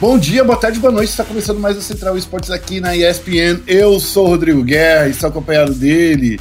Bom 0.00 0.18
dia, 0.18 0.42
boa 0.42 0.58
tarde, 0.58 0.80
boa 0.80 0.92
noite. 0.92 1.10
Está 1.10 1.24
começando 1.24 1.60
mais 1.60 1.76
o 1.76 1.82
Central 1.82 2.18
Esportes 2.18 2.50
aqui 2.50 2.80
na 2.80 2.96
ESPN. 2.96 3.60
Eu 3.66 4.00
sou 4.00 4.26
o 4.26 4.28
Rodrigo 4.28 4.62
Guerra, 4.62 5.08
estou 5.08 5.28
acompanhado 5.28 5.72
dele, 5.72 6.40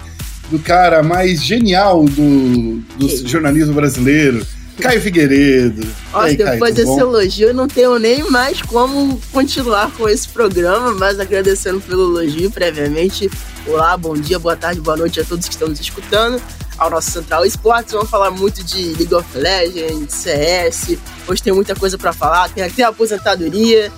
do 0.50 0.58
cara 0.58 1.04
mais 1.04 1.42
genial 1.42 2.04
do, 2.04 2.80
do 2.98 3.28
jornalismo 3.28 3.74
brasileiro, 3.74 4.46
Caio 4.82 5.00
Figueiredo. 5.00 5.88
Nossa, 6.12 6.26
aí, 6.26 6.36
depois 6.36 6.74
Caio, 6.74 6.88
desse 6.88 7.00
elogio, 7.00 7.48
eu 7.50 7.54
não 7.54 7.68
tenho 7.68 7.98
nem 8.00 8.30
mais 8.30 8.60
como 8.64 9.22
continuar 9.32 9.92
com 9.92 10.10
esse 10.10 10.28
programa, 10.28 10.92
mas 10.94 11.20
agradecendo 11.20 11.80
pelo 11.80 12.18
elogio 12.18 12.50
previamente. 12.50 13.30
Olá, 13.68 13.96
bom 13.96 14.16
dia, 14.16 14.40
boa 14.40 14.56
tarde, 14.56 14.82
boa 14.82 14.98
noite 14.98 15.20
a 15.22 15.24
todos 15.24 15.48
que 15.48 15.54
estão 15.54 15.70
nos 15.70 15.80
escutando 15.80 16.42
ao 16.78 16.90
nosso 16.90 17.12
Central 17.12 17.46
Esportes. 17.46 17.94
Vamos 17.94 18.10
falar 18.10 18.32
muito 18.32 18.64
de 18.64 18.94
League 18.94 19.14
of 19.14 19.38
Legends, 19.38 20.14
CS. 20.14 20.98
Hoje 21.28 21.42
tem 21.42 21.54
muita 21.54 21.76
coisa 21.76 21.98
para 21.98 22.14
falar, 22.14 22.50
tem 22.50 22.64
até 22.64 22.84
aposentadoria, 22.84 23.92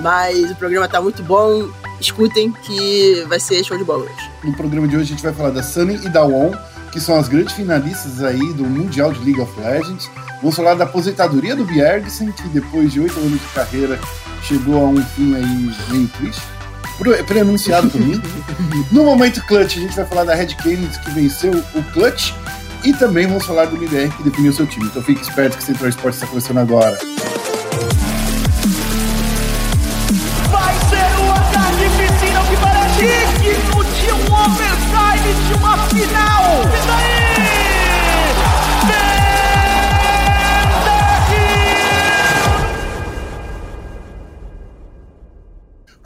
mas 0.00 0.50
o 0.50 0.54
programa 0.56 0.88
tá 0.88 1.00
muito 1.00 1.22
bom. 1.22 1.68
Escutem 2.00 2.52
que 2.52 3.24
vai 3.28 3.38
ser 3.38 3.62
show 3.64 3.78
de 3.78 3.84
bola 3.84 4.04
hoje. 4.04 4.30
No 4.42 4.56
programa 4.56 4.88
de 4.88 4.96
hoje 4.96 5.04
a 5.04 5.08
gente 5.08 5.22
vai 5.22 5.32
falar 5.32 5.50
da 5.50 5.62
Sunny 5.62 5.96
e 6.04 6.08
da 6.08 6.24
WON, 6.24 6.52
que 6.90 7.00
são 7.00 7.18
as 7.18 7.28
grandes 7.28 7.54
finalistas 7.54 8.22
aí 8.22 8.52
do 8.54 8.64
Mundial 8.64 9.12
de 9.12 9.24
League 9.24 9.40
of 9.40 9.60
Legends. 9.60 10.10
Vamos 10.40 10.56
falar 10.56 10.74
da 10.74 10.84
aposentadoria 10.84 11.54
do 11.54 11.64
Bjergsen, 11.64 12.32
que 12.32 12.48
depois 12.48 12.92
de 12.92 13.00
oito 13.00 13.18
anos 13.20 13.40
de 13.40 13.46
carreira 13.54 13.98
chegou 14.42 14.84
a 14.84 14.88
um 14.88 15.02
fim 15.02 15.34
aí 15.36 15.72
meio 15.90 16.08
triste 16.08 16.42
prenunciado 17.26 17.90
por 17.90 18.00
mim. 18.00 18.20
No 18.90 19.04
momento 19.04 19.44
clutch, 19.46 19.76
a 19.76 19.80
gente 19.80 19.96
vai 19.96 20.04
falar 20.04 20.24
da 20.24 20.34
Red 20.34 20.54
Canids 20.56 20.96
que 20.98 21.10
venceu 21.10 21.52
o 21.74 21.82
clutch 21.92 22.32
e 22.84 22.92
também 22.92 23.26
vamos 23.26 23.44
falar 23.44 23.66
do 23.66 23.76
MDR 23.76 24.10
que 24.16 24.22
definiu 24.22 24.52
seu 24.52 24.66
time. 24.66 24.86
Então 24.86 25.02
fique 25.02 25.22
esperto 25.22 25.56
que 25.56 25.62
o 25.62 25.66
Central 25.66 25.88
Esporte 25.88 26.14
está 26.14 26.26
começando 26.26 26.58
agora. 26.58 26.98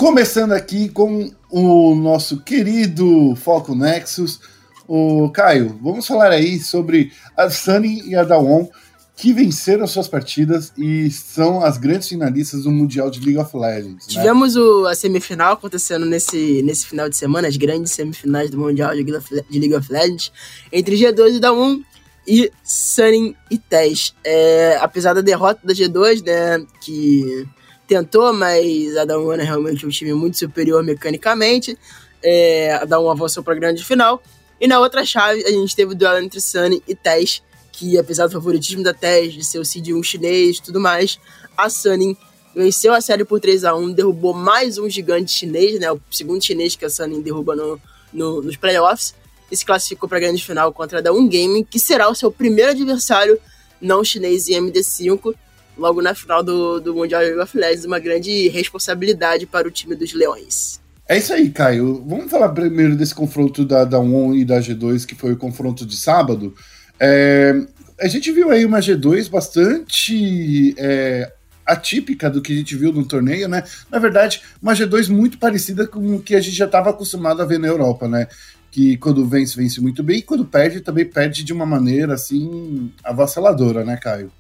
Começando 0.06 0.52
aqui 0.52 0.88
com 0.88 1.32
o 1.50 1.92
nosso 1.96 2.40
querido 2.40 3.34
Foco 3.34 3.74
Nexus. 3.74 4.38
O 4.86 5.28
Caio, 5.30 5.76
vamos 5.82 6.06
falar 6.06 6.30
aí 6.30 6.60
sobre 6.60 7.10
a 7.36 7.50
Sunny 7.50 8.08
e 8.08 8.14
a 8.14 8.22
Dawon 8.22 8.68
que 9.16 9.32
venceram 9.32 9.84
suas 9.84 10.06
partidas 10.06 10.72
e 10.78 11.10
são 11.10 11.60
as 11.60 11.76
grandes 11.76 12.08
finalistas 12.08 12.62
do 12.62 12.70
Mundial 12.70 13.10
de 13.10 13.18
League 13.18 13.36
of 13.36 13.56
Legends. 13.56 14.06
Né? 14.06 14.12
Tivemos 14.12 14.54
o, 14.54 14.86
a 14.86 14.94
semifinal 14.94 15.54
acontecendo 15.54 16.06
nesse, 16.06 16.62
nesse 16.62 16.86
final 16.86 17.08
de 17.08 17.16
semana, 17.16 17.48
as 17.48 17.56
grandes 17.56 17.90
semifinais 17.90 18.48
do 18.48 18.58
Mundial 18.58 18.90
de 18.90 19.02
League 19.02 19.16
of, 19.16 19.28
de 19.50 19.58
League 19.58 19.74
of 19.74 19.92
Legends, 19.92 20.30
entre 20.70 20.94
G2 20.94 21.34
e 21.34 21.40
Dawon 21.40 21.80
e 22.28 22.52
Sunny 22.62 23.36
e 23.50 23.58
Tess. 23.58 24.14
É, 24.22 24.78
apesar 24.80 25.14
da 25.14 25.20
derrota 25.20 25.60
da 25.64 25.74
G2, 25.74 26.24
né, 26.24 26.64
que 26.80 27.44
tentou, 27.86 28.32
mas 28.32 28.96
a 28.96 29.04
Dawn 29.04 29.32
é 29.32 29.44
realmente 29.44 29.86
um 29.86 29.88
time 29.88 30.12
muito 30.12 30.38
superior 30.38 30.82
mecanicamente. 30.82 31.78
É, 32.22 32.74
a 32.74 32.84
Dawn 32.84 33.10
avançou 33.10 33.42
para 33.42 33.54
a 33.54 33.56
grande 33.56 33.84
final. 33.84 34.22
E 34.60 34.66
na 34.66 34.80
outra 34.80 35.04
chave, 35.04 35.44
a 35.44 35.50
gente 35.50 35.76
teve 35.76 35.92
o 35.92 35.94
duelo 35.94 36.24
entre 36.24 36.40
Sunny 36.40 36.82
e 36.88 36.94
Tess, 36.94 37.42
que 37.70 37.98
apesar 37.98 38.26
do 38.26 38.32
favoritismo 38.32 38.82
da 38.82 38.94
Tess, 38.94 39.34
de 39.34 39.44
ser 39.44 39.58
o 39.58 39.64
seed 39.64 39.88
1 39.88 40.02
chinês 40.02 40.56
e 40.56 40.62
tudo 40.62 40.80
mais, 40.80 41.18
a 41.56 41.68
Sunny 41.68 42.16
venceu 42.54 42.94
a 42.94 43.00
série 43.00 43.24
por 43.24 43.38
3 43.38 43.64
a 43.64 43.74
1 43.74 43.92
derrubou 43.92 44.32
mais 44.32 44.78
um 44.78 44.88
gigante 44.88 45.30
chinês, 45.30 45.78
né? 45.78 45.92
O 45.92 46.00
segundo 46.10 46.42
chinês 46.42 46.74
que 46.74 46.86
a 46.86 46.90
Sunny 46.90 47.22
derruba 47.22 47.54
no, 47.54 47.80
no, 48.12 48.42
nos 48.42 48.56
playoffs. 48.56 49.14
E 49.50 49.56
se 49.56 49.64
classificou 49.64 50.08
para 50.08 50.18
a 50.18 50.20
grande 50.22 50.42
final 50.42 50.72
contra 50.72 50.98
a 50.98 51.00
Dawn 51.00 51.28
Gaming, 51.28 51.62
que 51.62 51.78
será 51.78 52.08
o 52.08 52.14
seu 52.14 52.32
primeiro 52.32 52.72
adversário 52.72 53.38
não 53.80 54.02
chinês 54.02 54.48
em 54.48 54.54
MD5 54.54 55.34
logo 55.76 56.00
na 56.00 56.14
final 56.14 56.42
do, 56.42 56.80
do 56.80 56.94
Mundial 56.94 57.22
League 57.22 57.38
of 57.38 57.56
Legends, 57.56 57.84
uma 57.84 57.98
grande 57.98 58.48
responsabilidade 58.48 59.46
para 59.46 59.68
o 59.68 59.70
time 59.70 59.94
dos 59.94 60.12
Leões. 60.12 60.80
É 61.08 61.16
isso 61.16 61.32
aí, 61.32 61.50
Caio. 61.50 62.02
Vamos 62.06 62.30
falar 62.30 62.48
primeiro 62.48 62.96
desse 62.96 63.14
confronto 63.14 63.64
da, 63.64 63.84
da 63.84 64.00
1 64.00 64.34
e 64.34 64.44
da 64.44 64.58
G2, 64.58 65.06
que 65.06 65.14
foi 65.14 65.32
o 65.32 65.36
confronto 65.36 65.86
de 65.86 65.96
sábado. 65.96 66.54
É, 66.98 67.54
a 68.00 68.08
gente 68.08 68.32
viu 68.32 68.50
aí 68.50 68.64
uma 68.64 68.80
G2 68.80 69.30
bastante 69.30 70.74
é, 70.76 71.32
atípica 71.64 72.28
do 72.28 72.42
que 72.42 72.52
a 72.52 72.56
gente 72.56 72.74
viu 72.74 72.92
no 72.92 73.04
torneio, 73.04 73.48
né? 73.48 73.62
Na 73.90 73.98
verdade, 73.98 74.42
uma 74.60 74.72
G2 74.72 75.08
muito 75.08 75.38
parecida 75.38 75.86
com 75.86 76.16
o 76.16 76.22
que 76.22 76.34
a 76.34 76.40
gente 76.40 76.56
já 76.56 76.66
estava 76.66 76.90
acostumado 76.90 77.40
a 77.40 77.46
ver 77.46 77.58
na 77.58 77.68
Europa, 77.68 78.08
né? 78.08 78.26
Que 78.70 78.96
quando 78.96 79.26
vence, 79.26 79.56
vence 79.56 79.80
muito 79.80 80.02
bem, 80.02 80.18
e 80.18 80.22
quando 80.22 80.44
perde, 80.44 80.80
também 80.80 81.04
perde 81.04 81.44
de 81.44 81.52
uma 81.52 81.64
maneira 81.64 82.14
assim 82.14 82.92
avassaladora, 83.04 83.84
né, 83.84 83.96
Caio? 83.96 84.30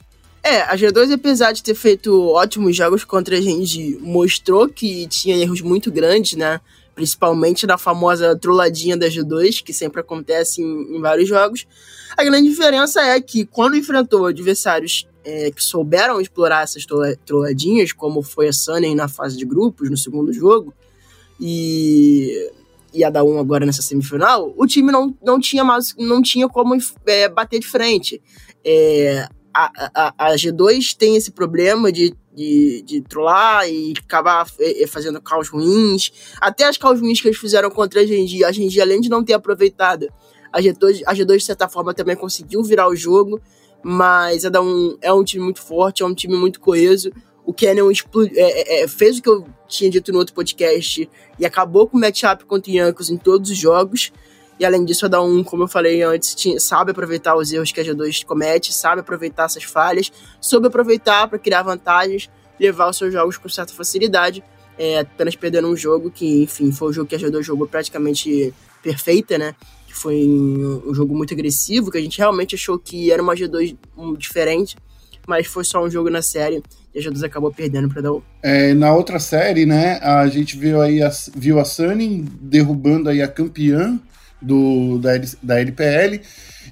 É, 0.46 0.60
a 0.60 0.76
G2, 0.76 1.12
apesar 1.12 1.50
de 1.50 1.60
ter 1.60 1.74
feito 1.74 2.28
ótimos 2.28 2.76
jogos 2.76 3.02
contra 3.02 3.36
a 3.36 3.40
gente, 3.40 3.98
mostrou 4.00 4.68
que 4.68 5.08
tinha 5.08 5.36
erros 5.36 5.60
muito 5.60 5.90
grandes, 5.90 6.34
né? 6.38 6.60
Principalmente 6.94 7.66
na 7.66 7.76
famosa 7.76 8.36
trolladinha 8.36 8.96
da 8.96 9.08
G2, 9.08 9.60
que 9.60 9.72
sempre 9.72 10.00
acontece 10.00 10.62
em, 10.62 10.96
em 10.96 11.00
vários 11.00 11.28
jogos. 11.28 11.66
A 12.16 12.22
grande 12.22 12.48
diferença 12.48 13.00
é 13.00 13.20
que 13.20 13.44
quando 13.44 13.76
enfrentou 13.76 14.24
adversários 14.24 15.08
é, 15.24 15.50
que 15.50 15.60
souberam 15.60 16.20
explorar 16.20 16.62
essas 16.62 16.86
trolladinhas, 17.24 17.92
como 17.92 18.22
foi 18.22 18.46
a 18.46 18.52
Sunny 18.52 18.94
na 18.94 19.08
fase 19.08 19.36
de 19.36 19.44
grupos, 19.44 19.90
no 19.90 19.96
segundo 19.96 20.32
jogo, 20.32 20.72
e, 21.40 22.52
e 22.94 23.02
a 23.02 23.10
da 23.10 23.24
1 23.24 23.40
agora 23.40 23.66
nessa 23.66 23.82
semifinal, 23.82 24.54
o 24.56 24.64
time 24.64 24.92
não, 24.92 25.12
não, 25.20 25.40
tinha, 25.40 25.64
mais, 25.64 25.92
não 25.98 26.22
tinha 26.22 26.48
como 26.48 26.78
é, 27.04 27.28
bater 27.28 27.58
de 27.58 27.66
frente. 27.66 28.22
É, 28.64 29.28
a, 29.56 29.90
a, 29.94 30.32
a 30.32 30.34
G2 30.34 30.94
tem 30.94 31.16
esse 31.16 31.30
problema 31.30 31.90
de, 31.90 32.14
de, 32.34 32.82
de 32.82 33.00
trollar 33.00 33.66
e 33.66 33.94
acabar 33.98 34.46
é, 34.60 34.82
é, 34.82 34.86
fazendo 34.86 35.20
caos 35.20 35.48
ruins. 35.48 36.12
Até 36.38 36.64
as 36.64 36.76
caos 36.76 37.00
ruins 37.00 37.22
que 37.22 37.28
eles 37.28 37.38
fizeram 37.38 37.70
contra 37.70 38.02
a 38.02 38.06
Genji, 38.06 38.44
a 38.44 38.52
Genji, 38.52 38.80
além 38.82 39.00
de 39.00 39.08
não 39.08 39.24
ter 39.24 39.32
aproveitado, 39.32 40.08
a 40.52 40.60
G2, 40.60 41.02
a 41.06 41.14
G2 41.14 41.38
de 41.38 41.44
certa 41.44 41.68
forma 41.68 41.94
também 41.94 42.14
conseguiu 42.14 42.62
virar 42.62 42.86
o 42.86 42.94
jogo, 42.94 43.40
mas 43.82 44.44
é, 44.44 44.60
um, 44.60 44.98
é 45.00 45.12
um 45.12 45.24
time 45.24 45.44
muito 45.44 45.62
forte, 45.62 46.02
é 46.02 46.06
um 46.06 46.14
time 46.14 46.36
muito 46.36 46.60
coeso. 46.60 47.10
O 47.46 47.54
Canyon 47.54 47.90
é, 48.34 48.82
é, 48.82 48.88
fez 48.88 49.18
o 49.18 49.22
que 49.22 49.28
eu 49.28 49.46
tinha 49.66 49.88
dito 49.88 50.12
no 50.12 50.18
outro 50.18 50.34
podcast 50.34 51.08
e 51.38 51.46
acabou 51.46 51.86
com 51.86 51.96
o 51.96 52.00
matchup 52.00 52.44
contra 52.44 52.70
o 52.70 52.74
Yankos 52.74 53.08
em 53.08 53.16
todos 53.16 53.50
os 53.50 53.56
jogos. 53.56 54.12
E 54.58 54.64
além 54.64 54.84
disso, 54.84 55.04
a 55.04 55.08
Dawn, 55.08 55.44
como 55.44 55.64
eu 55.64 55.68
falei 55.68 56.02
antes, 56.02 56.34
tinha, 56.34 56.58
sabe 56.58 56.90
aproveitar 56.90 57.36
os 57.36 57.52
erros 57.52 57.72
que 57.72 57.80
a 57.80 57.84
G2 57.84 58.24
comete, 58.24 58.72
sabe 58.72 59.00
aproveitar 59.00 59.44
essas 59.44 59.64
falhas, 59.64 60.10
soube 60.40 60.68
aproveitar 60.68 61.28
para 61.28 61.38
criar 61.38 61.62
vantagens, 61.62 62.30
levar 62.58 62.88
os 62.88 62.96
seus 62.96 63.12
jogos 63.12 63.36
com 63.36 63.48
certa 63.48 63.74
facilidade, 63.74 64.42
é, 64.78 65.00
apenas 65.00 65.36
perdendo 65.36 65.68
um 65.68 65.76
jogo 65.76 66.10
que, 66.10 66.42
enfim, 66.42 66.72
foi 66.72 66.88
o 66.88 66.92
jogo 66.92 67.08
que 67.08 67.14
a 67.14 67.18
G2 67.18 67.42
jogou 67.42 67.66
praticamente 67.66 68.52
perfeita, 68.82 69.36
né? 69.36 69.54
Que 69.86 69.94
foi 69.94 70.26
um 70.26 70.94
jogo 70.94 71.14
muito 71.14 71.34
agressivo, 71.34 71.90
que 71.90 71.98
a 71.98 72.00
gente 72.00 72.18
realmente 72.18 72.54
achou 72.54 72.78
que 72.78 73.10
era 73.12 73.22
uma 73.22 73.34
G2 73.34 73.76
diferente, 74.16 74.76
mas 75.26 75.46
foi 75.46 75.64
só 75.64 75.84
um 75.84 75.90
jogo 75.90 76.08
na 76.08 76.22
série 76.22 76.62
e 76.94 76.98
a 76.98 77.02
G2 77.02 77.24
acabou 77.24 77.52
perdendo 77.52 77.88
para 77.88 78.00
Dawn. 78.00 78.22
É, 78.42 78.72
na 78.72 78.94
outra 78.94 79.18
série, 79.18 79.66
né, 79.66 79.98
a 80.02 80.26
gente 80.28 80.56
viu 80.56 80.80
aí 80.80 81.02
a, 81.02 81.10
viu 81.34 81.58
a 81.58 81.64
Sunny 81.64 82.22
derrubando 82.40 83.10
aí 83.10 83.20
a 83.20 83.28
campeã 83.28 84.00
do, 84.40 84.98
da, 84.98 85.12
da 85.42 85.60
LPL. 85.60 86.20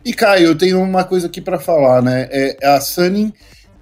E, 0.04 0.12
Caio, 0.12 0.48
eu 0.48 0.58
tenho 0.58 0.80
uma 0.80 1.04
coisa 1.04 1.26
aqui 1.26 1.40
para 1.40 1.58
falar, 1.58 2.02
né? 2.02 2.28
É, 2.30 2.66
a 2.66 2.80
Sunny, 2.80 3.32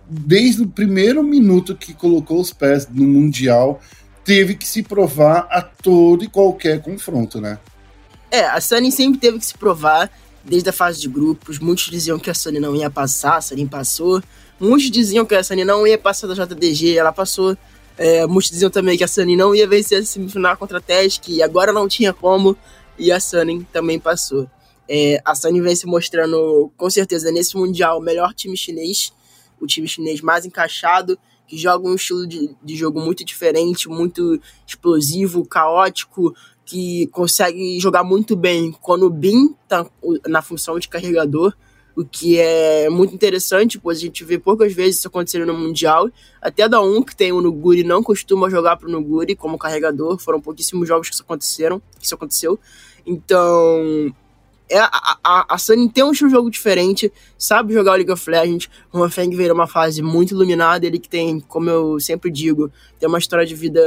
desde 0.09 0.63
o 0.63 0.69
primeiro 0.69 1.23
minuto 1.23 1.75
que 1.75 1.93
colocou 1.93 2.41
os 2.41 2.53
pés 2.53 2.89
no 2.89 3.05
Mundial, 3.05 3.81
teve 4.25 4.55
que 4.55 4.67
se 4.67 4.83
provar 4.83 5.49
a 5.51 5.61
todo 5.61 6.25
e 6.25 6.29
qualquer 6.29 6.81
confronto, 6.81 7.41
né? 7.41 7.59
É, 8.31 8.45
a 8.45 8.61
Sunny 8.61 8.91
sempre 8.93 9.21
teve 9.21 9.39
que 9.39 9.47
se 9.47 9.55
provar 9.55 10.11
desde 10.45 10.69
a 10.71 10.73
fase 10.73 11.01
de 11.01 11.09
grupos. 11.09 11.59
Muitos 11.59 11.85
diziam 11.91 12.19
que 12.19 12.31
a 12.31 12.35
Sunny 12.35 12.61
não 12.61 12.75
ia 12.75 12.89
passar, 12.91 13.37
a 13.37 13.41
Sunny 13.41 13.67
passou. 13.67 14.23
Muitos 14.59 14.91
diziam 14.91 15.25
que 15.27 15.35
a 15.35 15.43
Sunny 15.43 15.65
não 15.65 15.87
ia 15.87 15.99
passar 15.99 16.27
da 16.29 16.35
JDG, 16.35 16.97
ela 16.97 17.13
passou. 17.13 17.57
É, 17.99 18.27
muitos 18.27 18.51
diziam 18.51 18.71
também 18.71 18.97
que 18.97 19.05
a 19.05 19.09
Sunny 19.09 19.37
não 19.37 19.55
ia 19.55 19.67
vencer 19.67 20.01
a 20.01 20.05
semifinal 20.05 20.57
contra 20.57 20.79
a 20.79 20.81
Tesk, 20.81 21.29
e 21.29 21.43
agora 21.43 21.73
não 21.73 21.87
tinha 21.89 22.13
como 22.13 22.57
e 23.03 23.11
a 23.11 23.19
Sunny 23.19 23.67
também 23.73 23.99
passou. 23.99 24.49
É, 24.89 25.21
a 25.25 25.35
Sunny 25.35 25.61
vem 25.61 25.75
se 25.75 25.87
mostrando, 25.87 26.71
com 26.77 26.89
certeza, 26.89 27.33
nesse 27.33 27.57
Mundial, 27.57 27.99
o 27.99 28.03
melhor 28.03 28.33
time 28.33 28.57
chinês, 28.57 29.13
o 29.61 29.67
time 29.67 29.89
chinês 29.89 30.21
mais 30.21 30.47
encaixado, 30.47 31.19
que 31.49 31.59
joga 31.59 31.89
um 31.89 31.97
estilo 31.97 32.27
de, 32.27 32.55
de 32.63 32.77
jogo 32.77 33.01
muito 33.01 33.25
diferente, 33.25 33.89
muito 33.89 34.41
explosivo, 34.67 35.45
caótico, 35.45 36.35
que 36.65 37.09
consegue 37.09 37.81
jogar 37.81 38.05
muito 38.05 38.37
bem 38.37 38.71
quando 38.81 39.07
o 39.07 39.11
Bin 39.11 39.55
tá 39.67 39.85
na 40.27 40.41
função 40.41 40.79
de 40.79 40.89
carregador. 40.89 41.53
o 41.95 42.05
que 42.05 42.39
é 42.39 42.89
muito 42.89 43.15
interessante, 43.15 43.79
pois 43.79 43.99
a 43.99 44.01
gente 44.01 44.25
vê 44.25 44.39
poucas 44.39 44.73
vezes 44.73 44.99
isso 44.99 45.09
acontecer 45.09 45.45
no 45.45 45.53
Mundial. 45.53 46.09
Até 46.41 46.69
da 46.69 46.81
um 46.81 47.03
que 47.03 47.15
tem 47.15 47.33
o 47.33 47.41
Nuguri 47.41 47.85
não 47.85 48.03
costuma 48.03 48.49
jogar 48.49 48.77
para 48.77 48.89
o 48.89 48.91
Nuguri 48.91 49.37
como 49.37 49.59
carregador, 49.59 50.19
foram 50.19 50.41
pouquíssimos 50.41 50.89
jogos 50.89 51.09
que 51.09 51.15
isso 51.15 51.23
aconteceram, 51.23 51.81
que 51.99 52.07
isso 52.07 52.15
aconteceu. 52.15 52.59
Então, 53.07 54.13
é, 54.73 54.79
a, 54.79 55.19
a, 55.23 55.55
a 55.55 55.59
Sunny 55.59 55.87
tem 55.91 56.03
um 56.03 56.15
jogo 56.15 56.51
diferente, 56.51 57.13
sabe 57.37 57.75
jogar 57.75 57.93
o 57.93 57.97
League 57.97 58.11
of 58.11 58.31
Legends. 58.31 58.71
O 58.91 58.99
Mafeng 58.99 59.37
veio 59.37 59.53
uma 59.53 59.67
fase 59.67 60.01
muito 60.01 60.33
iluminada, 60.33 60.87
ele 60.87 60.99
que 60.99 61.11
tem, 61.11 61.41
como 61.41 61.69
eu 61.69 62.01
sempre 62.01 62.31
digo, 62.31 62.73
tem 62.99 63.07
uma 63.07 63.19
história 63.19 63.45
de 63.45 63.55
vida 63.55 63.81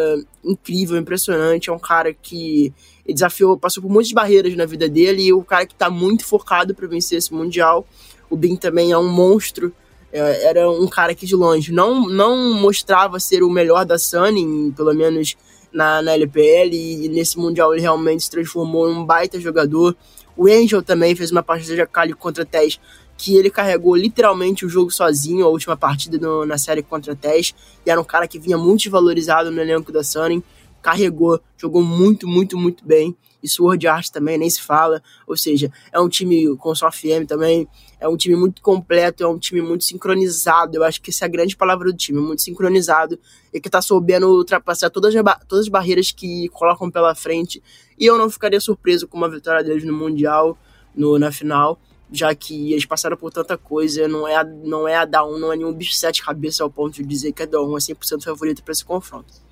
incrível, 0.43 0.95
impressionante. 0.95 1.71
É 1.71 1.73
um 1.73 1.79
cara 1.79 2.13
que 2.13 2.71
desafiou, 3.07 3.57
passou 3.57 3.81
por 3.81 3.91
muitas 3.91 4.11
barreiras 4.11 4.55
na 4.55 4.67
vida 4.67 4.87
dele 4.87 5.23
e 5.23 5.33
o 5.33 5.43
cara 5.43 5.65
que 5.65 5.73
tá 5.73 5.89
muito 5.89 6.23
focado 6.23 6.75
para 6.75 6.87
vencer 6.87 7.17
esse 7.17 7.33
Mundial. 7.33 7.87
O 8.29 8.35
Bin 8.35 8.55
também 8.55 8.91
é 8.91 8.97
um 8.97 9.09
monstro, 9.09 9.73
é, 10.13 10.45
era 10.45 10.69
um 10.69 10.87
cara 10.87 11.15
que 11.15 11.25
de 11.25 11.35
longe 11.35 11.71
não, 11.71 12.07
não 12.07 12.53
mostrava 12.53 13.19
ser 13.19 13.41
o 13.41 13.49
melhor 13.49 13.85
da 13.85 13.97
Sunny, 13.97 14.71
pelo 14.71 14.93
menos 14.93 15.35
na, 15.75 16.01
na 16.01 16.13
LPL, 16.13 16.73
e 16.73 17.09
nesse 17.09 17.37
Mundial 17.37 17.73
ele 17.73 17.81
realmente 17.81 18.23
se 18.23 18.31
transformou 18.31 18.89
em 18.89 18.93
um 18.93 19.05
baita 19.05 19.39
jogador. 19.39 19.95
O 20.37 20.47
Angel 20.47 20.81
também 20.81 21.15
fez 21.15 21.31
uma 21.31 21.43
partida 21.43 21.75
de 21.75 21.85
Kali 21.85 22.13
contra 22.13 22.45
Tess 22.45 22.79
que 23.17 23.35
ele 23.37 23.49
carregou 23.49 23.95
literalmente 23.95 24.65
o 24.65 24.69
jogo 24.69 24.91
sozinho, 24.91 25.45
a 25.45 25.49
última 25.49 25.77
partida 25.77 26.17
no, 26.17 26.45
na 26.45 26.57
série 26.57 26.83
contra 26.83 27.15
Tess, 27.15 27.53
e 27.85 27.89
era 27.89 27.99
um 27.99 28.03
cara 28.03 28.27
que 28.27 28.37
vinha 28.37 28.57
muito 28.57 28.83
desvalorizado 28.83 29.51
no 29.51 29.61
elenco 29.61 29.91
da 29.91 30.03
Sunning, 30.03 30.43
carregou, 30.85 31.41
jogou 31.57 31.81
muito, 31.81 32.27
muito, 32.27 32.55
muito 32.55 32.85
bem. 32.85 33.17
E 33.41 33.49
Sword 33.49 33.87
Art 33.87 34.09
também, 34.09 34.37
nem 34.37 34.47
se 34.47 34.61
fala. 34.61 35.01
Ou 35.25 35.35
seja, 35.35 35.71
é 35.91 35.99
um 35.99 36.07
time 36.07 36.55
com 36.57 36.75
só 36.75 36.91
FM 36.91 37.25
também, 37.27 37.67
é 37.99 38.07
um 38.07 38.15
time 38.15 38.35
muito 38.35 38.61
completo, 38.61 39.23
é 39.23 39.27
um 39.27 39.39
time 39.39 39.61
muito 39.61 39.83
sincronizado. 39.83 40.77
Eu 40.77 40.83
acho 40.83 41.01
que 41.01 41.09
essa 41.09 41.25
é 41.25 41.27
a 41.27 41.29
grande 41.29 41.57
palavra 41.57 41.91
do 41.91 41.97
time, 41.97 42.19
muito 42.19 42.43
sincronizado 42.43 43.17
e 43.51 43.59
que 43.59 43.67
tá 43.67 43.81
soubendo 43.81 44.27
ultrapassar 44.27 44.91
todas 44.91 45.15
as, 45.15 45.23
todas 45.47 45.65
as 45.65 45.69
barreiras 45.69 46.11
que 46.11 46.49
colocam 46.49 46.91
pela 46.91 47.15
frente. 47.15 47.63
E 47.97 48.05
eu 48.05 48.15
não 48.15 48.29
ficaria 48.29 48.61
surpreso 48.61 49.07
com 49.07 49.17
uma 49.17 49.29
vitória 49.29 49.63
deles 49.63 49.83
no 49.83 49.93
Mundial, 49.93 50.55
no, 50.95 51.17
na 51.17 51.31
final, 51.31 51.79
já 52.11 52.35
que 52.35 52.73
eles 52.73 52.85
passaram 52.85 53.17
por 53.17 53.31
tanta 53.31 53.57
coisa. 53.57 54.07
Não 54.07 54.27
é 54.27 54.43
não 54.43 54.87
é 54.87 54.97
a 54.97 55.05
da 55.05 55.25
1, 55.25 55.39
não 55.39 55.51
é 55.51 55.55
nenhum 55.55 55.73
bicho 55.73 55.95
sete 55.95 56.23
cabeças 56.23 56.61
ao 56.61 56.69
ponto 56.69 56.93
de 56.93 57.03
dizer 57.03 57.31
que 57.31 57.41
a 57.41 57.47
da 57.47 57.59
1 57.59 57.75
é 57.75 57.79
100% 57.79 58.23
favorita 58.23 58.61
para 58.61 58.71
esse 58.71 58.85
confronto. 58.85 59.44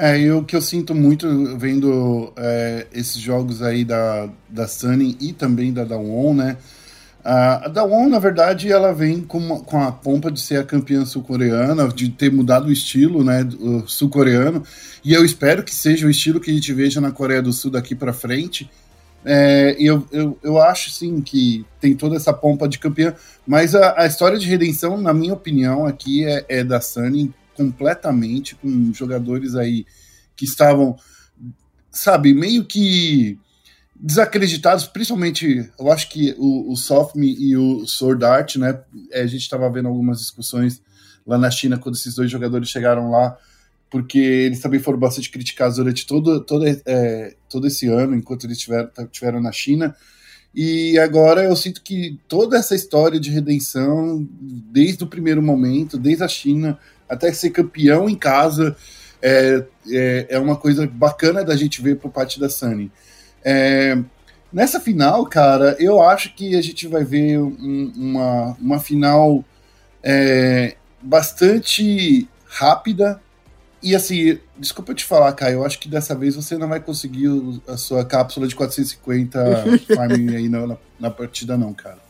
É, 0.00 0.16
e 0.16 0.30
o 0.30 0.44
que 0.44 0.54
eu 0.54 0.62
sinto 0.62 0.94
muito 0.94 1.58
vendo 1.58 2.32
é, 2.36 2.86
esses 2.92 3.20
jogos 3.20 3.60
aí 3.62 3.84
da, 3.84 4.28
da 4.48 4.68
Sunny 4.68 5.16
e 5.20 5.32
também 5.32 5.72
da 5.72 5.82
Dawon, 5.82 6.34
né? 6.34 6.56
A 7.24 7.66
Dawon, 7.66 8.08
na 8.08 8.20
verdade, 8.20 8.70
ela 8.70 8.94
vem 8.94 9.20
com, 9.20 9.58
com 9.58 9.82
a 9.82 9.90
pompa 9.90 10.30
de 10.30 10.40
ser 10.40 10.60
a 10.60 10.64
campeã 10.64 11.04
sul-coreana, 11.04 11.88
de 11.88 12.10
ter 12.10 12.30
mudado 12.30 12.68
o 12.68 12.72
estilo, 12.72 13.24
né, 13.24 13.40
sul-coreano, 13.86 14.62
e 15.04 15.12
eu 15.12 15.24
espero 15.24 15.64
que 15.64 15.74
seja 15.74 16.06
o 16.06 16.10
estilo 16.10 16.38
que 16.40 16.52
a 16.52 16.54
gente 16.54 16.72
veja 16.72 17.00
na 17.00 17.10
Coreia 17.10 17.42
do 17.42 17.52
Sul 17.52 17.72
daqui 17.72 17.96
para 17.96 18.12
frente. 18.12 18.70
É, 19.24 19.76
eu, 19.80 20.06
eu, 20.12 20.38
eu 20.44 20.62
acho, 20.62 20.90
sim, 20.90 21.20
que 21.20 21.66
tem 21.80 21.96
toda 21.96 22.14
essa 22.14 22.32
pompa 22.32 22.68
de 22.68 22.78
campeã, 22.78 23.14
mas 23.44 23.74
a, 23.74 24.00
a 24.00 24.06
história 24.06 24.38
de 24.38 24.46
redenção, 24.46 24.96
na 24.96 25.12
minha 25.12 25.34
opinião, 25.34 25.86
aqui 25.86 26.24
é, 26.24 26.44
é 26.48 26.64
da 26.64 26.80
Sunny 26.80 27.34
completamente, 27.58 28.54
com 28.54 28.94
jogadores 28.94 29.56
aí 29.56 29.84
que 30.36 30.44
estavam, 30.44 30.96
sabe, 31.90 32.32
meio 32.32 32.64
que 32.64 33.36
desacreditados, 33.96 34.86
principalmente, 34.86 35.68
eu 35.76 35.90
acho 35.90 36.08
que 36.08 36.36
o, 36.38 36.70
o 36.72 36.76
Softme 36.76 37.34
e 37.36 37.56
o 37.56 37.84
Sword 37.84 38.24
Art, 38.24 38.56
né, 38.56 38.80
é, 39.10 39.22
a 39.22 39.26
gente 39.26 39.40
estava 39.40 39.68
vendo 39.68 39.88
algumas 39.88 40.20
discussões 40.20 40.80
lá 41.26 41.36
na 41.36 41.50
China 41.50 41.76
quando 41.76 41.96
esses 41.96 42.14
dois 42.14 42.30
jogadores 42.30 42.68
chegaram 42.68 43.10
lá, 43.10 43.36
porque 43.90 44.18
eles 44.18 44.60
também 44.60 44.78
foram 44.78 45.00
bastante 45.00 45.28
criticados 45.30 45.78
durante 45.78 46.06
todo, 46.06 46.40
todo, 46.44 46.64
é, 46.64 47.34
todo 47.50 47.66
esse 47.66 47.88
ano, 47.88 48.14
enquanto 48.14 48.44
eles 48.44 48.58
tiveram, 48.58 48.88
tiveram 49.10 49.40
na 49.40 49.50
China, 49.50 49.96
e 50.54 50.98
agora 50.98 51.44
eu 51.44 51.54
sinto 51.54 51.82
que 51.82 52.18
toda 52.26 52.56
essa 52.56 52.74
história 52.74 53.20
de 53.20 53.30
redenção, 53.30 54.26
desde 54.40 55.04
o 55.04 55.06
primeiro 55.06 55.42
momento, 55.42 55.98
desde 55.98 56.24
a 56.24 56.28
China, 56.28 56.78
até 57.08 57.32
ser 57.32 57.50
campeão 57.50 58.08
em 58.08 58.14
casa, 58.14 58.76
é, 59.22 59.64
é, 59.90 60.26
é 60.30 60.38
uma 60.38 60.56
coisa 60.56 60.86
bacana 60.86 61.44
da 61.44 61.56
gente 61.56 61.82
ver 61.82 61.96
por 61.96 62.10
parte 62.10 62.38
da 62.38 62.48
Sunny. 62.48 62.90
É, 63.44 63.98
nessa 64.52 64.80
final, 64.80 65.24
cara, 65.26 65.76
eu 65.78 66.00
acho 66.00 66.34
que 66.34 66.56
a 66.56 66.62
gente 66.62 66.86
vai 66.86 67.04
ver 67.04 67.38
um, 67.38 67.92
uma, 67.96 68.56
uma 68.60 68.80
final 68.80 69.44
é, 70.02 70.76
bastante 71.02 72.28
rápida. 72.46 73.20
E 73.80 73.94
assim, 73.94 74.38
desculpa 74.58 74.92
te 74.92 75.04
falar, 75.04 75.32
Caio, 75.32 75.58
eu 75.58 75.64
acho 75.64 75.78
que 75.78 75.88
dessa 75.88 76.14
vez 76.14 76.34
você 76.34 76.58
não 76.58 76.68
vai 76.68 76.80
conseguir 76.80 77.28
a 77.68 77.76
sua 77.76 78.04
cápsula 78.04 78.48
de 78.48 78.56
450 78.56 79.38
farming 79.94 80.34
aí 80.34 80.48
na, 80.48 80.76
na 80.98 81.10
partida, 81.10 81.56
não, 81.56 81.72
cara. 81.72 82.07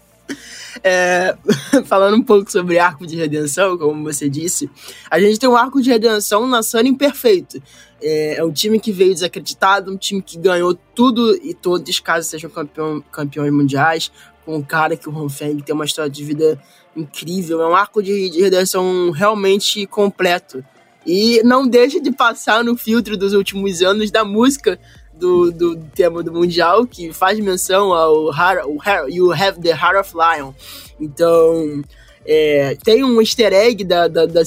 É, 0.83 1.37
falando 1.87 2.17
um 2.17 2.23
pouco 2.23 2.51
sobre 2.51 2.79
arco 2.79 3.07
de 3.07 3.17
redenção, 3.17 3.77
como 3.77 4.05
você 4.05 4.29
disse, 4.29 4.71
a 5.11 5.19
gente 5.21 5.39
tem 5.39 5.49
um 5.49 5.57
arco 5.57 5.83
de 5.83 5.91
redenção 5.91 6.47
na 6.47 6.63
Sunny 6.63 6.91
imperfeito. 6.91 7.61
É, 8.01 8.37
é, 8.37 8.45
um 8.45 8.53
time 8.53 8.79
que 8.79 8.93
veio 8.93 9.13
desacreditado, 9.13 9.93
um 9.93 9.97
time 9.97 10.23
que 10.23 10.39
ganhou 10.39 10.75
tudo 10.95 11.35
e 11.43 11.53
todos, 11.55 11.99
caso 12.01 12.29
sejam 12.29 12.51
campeão, 12.51 13.03
campeões 13.11 13.53
mundiais, 13.53 14.13
com 14.45 14.57
um 14.57 14.63
cara 14.63 14.97
que 14.97 15.09
o 15.09 15.13
Ron 15.13 15.29
Feng 15.29 15.61
tem 15.61 15.75
uma 15.75 15.85
história 15.85 16.11
de 16.11 16.25
vida 16.25 16.61
incrível. 16.97 17.61
É 17.61 17.69
um 17.69 17.75
arco 17.75 18.03
de, 18.03 18.31
de 18.31 18.41
redenção 18.41 19.11
realmente 19.11 19.87
completo. 19.87 20.65
E 21.07 21.43
não 21.43 21.67
deixa 21.67 22.01
de 22.01 22.13
passar 22.13 22.63
no 22.63 22.77
filtro 22.77 23.17
dos 23.17 23.33
últimos 23.33 23.83
anos 23.83 24.11
da 24.11 24.25
música 24.25 24.79
do, 25.19 25.51
do 25.51 25.77
tema 25.95 26.23
do 26.23 26.33
Mundial, 26.33 26.87
que 26.87 27.13
faz 27.13 27.39
menção 27.41 27.93
ao 27.93 28.33
Heart, 28.33 28.67
You 29.11 29.33
Have 29.33 29.61
the 29.61 29.71
Heart 29.71 29.97
of 30.01 30.15
Lion. 30.15 30.53
Então, 31.01 31.83
é, 32.25 32.77
tem 32.85 33.03
um 33.03 33.21
easter 33.21 33.53
egg 33.53 33.85
da, 33.85 34.07
da, 34.07 34.27
da 34.27 34.43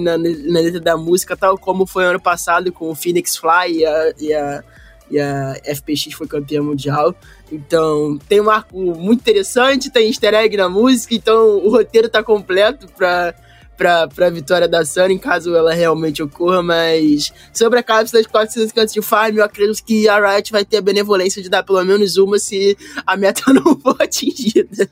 na, 0.00 0.16
na, 0.18 0.60
letra 0.60 0.80
da 0.80 0.96
música, 0.96 1.36
tal 1.36 1.58
como 1.58 1.86
foi 1.86 2.04
ano 2.04 2.20
passado 2.20 2.72
com 2.72 2.90
o 2.90 2.94
Phoenix 2.94 3.36
Fly 3.36 3.78
e 3.78 3.86
a, 3.86 4.12
e 4.18 4.32
a, 4.32 4.64
e 5.10 5.20
a 5.20 5.54
FPX 5.64 6.14
foi 6.14 6.26
campeã 6.26 6.62
mundial. 6.62 7.14
Então, 7.52 8.18
tem 8.28 8.40
um 8.40 8.50
arco 8.50 8.78
muito 8.78 9.20
interessante, 9.20 9.90
tem 9.90 10.08
easter 10.08 10.34
egg 10.34 10.56
na 10.56 10.68
música, 10.68 11.14
então 11.14 11.58
o 11.58 11.70
roteiro 11.70 12.08
tá 12.08 12.22
completo 12.22 12.86
pra 12.96 13.34
pra, 13.76 14.08
pra 14.08 14.30
vitória 14.30 14.68
da 14.68 14.84
Sunny, 14.84 15.18
caso 15.18 15.54
ela 15.54 15.74
realmente 15.74 16.22
ocorra, 16.22 16.62
mas 16.62 17.32
sobre 17.52 17.78
a 17.78 17.82
cápsula 17.82 18.22
de 18.22 18.28
450 18.28 18.92
de 18.92 19.02
farm, 19.02 19.36
eu 19.36 19.44
acredito 19.44 19.84
que 19.84 20.08
a 20.08 20.34
Riot 20.34 20.52
vai 20.52 20.64
ter 20.64 20.78
a 20.78 20.82
benevolência 20.82 21.42
de 21.42 21.48
dar 21.48 21.62
pelo 21.62 21.84
menos 21.84 22.16
uma 22.16 22.38
se 22.38 22.76
a 23.06 23.16
meta 23.16 23.42
não 23.52 23.78
for 23.78 23.96
atingida. 24.00 24.88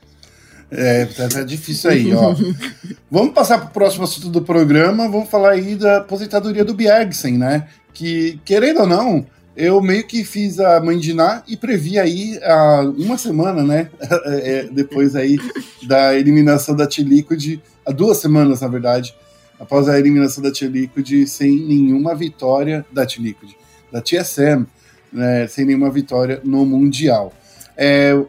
É, 0.71 1.05
tá, 1.05 1.27
tá 1.27 1.43
difícil 1.43 1.89
aí, 1.89 2.13
ó. 2.15 2.35
vamos 3.09 3.33
passar 3.33 3.59
para 3.59 3.67
o 3.67 3.71
próximo 3.71 4.03
assunto 4.05 4.29
do 4.29 4.41
programa, 4.41 5.07
vamos 5.07 5.29
falar 5.29 5.51
aí 5.51 5.75
da 5.75 5.97
aposentadoria 5.97 6.65
do 6.65 6.73
Bjergsen, 6.73 7.37
né? 7.37 7.67
Que, 7.93 8.39
querendo 8.43 8.81
ou 8.81 8.87
não, 8.87 9.25
eu 9.55 9.79
meio 9.81 10.05
que 10.05 10.23
fiz 10.23 10.59
a 10.59 10.79
Ná 10.79 11.43
e 11.47 11.55
previ 11.55 11.99
aí 11.99 12.39
há 12.43 12.81
uma 12.97 13.17
semana, 13.17 13.63
né? 13.63 13.89
É, 14.25 14.63
depois 14.63 15.15
aí 15.15 15.37
da 15.83 16.15
eliminação 16.15 16.75
da 16.75 16.87
T-Liquid, 16.87 17.61
há 17.85 17.91
duas 17.91 18.17
semanas, 18.17 18.61
na 18.61 18.67
verdade, 18.67 19.15
após 19.59 19.87
a 19.87 19.99
eliminação 19.99 20.43
da 20.43 20.51
T-Liquid 20.51 21.27
sem 21.27 21.55
nenhuma 21.55 22.15
vitória 22.15 22.85
da 22.91 23.05
T-Liquid, 23.05 23.51
da 23.91 24.01
TSM, 24.01 24.65
né, 25.11 25.47
sem 25.47 25.65
nenhuma 25.65 25.91
vitória 25.91 26.41
no 26.43 26.65
Mundial. 26.65 27.31
É, 27.77 28.19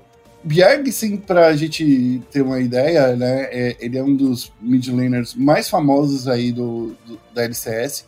Bjergsen, 0.42 1.16
para 1.16 1.46
a 1.46 1.56
gente 1.56 2.20
ter 2.30 2.42
uma 2.42 2.60
ideia, 2.60 3.16
né, 3.16 3.48
é, 3.50 3.76
ele 3.80 3.96
é 3.96 4.02
um 4.02 4.14
dos 4.14 4.52
mid 4.60 4.86
laners 4.88 5.34
mais 5.34 5.68
famosos 5.68 6.28
aí 6.28 6.52
do, 6.52 6.94
do 7.06 7.18
da 7.34 7.44
LCS, 7.44 8.04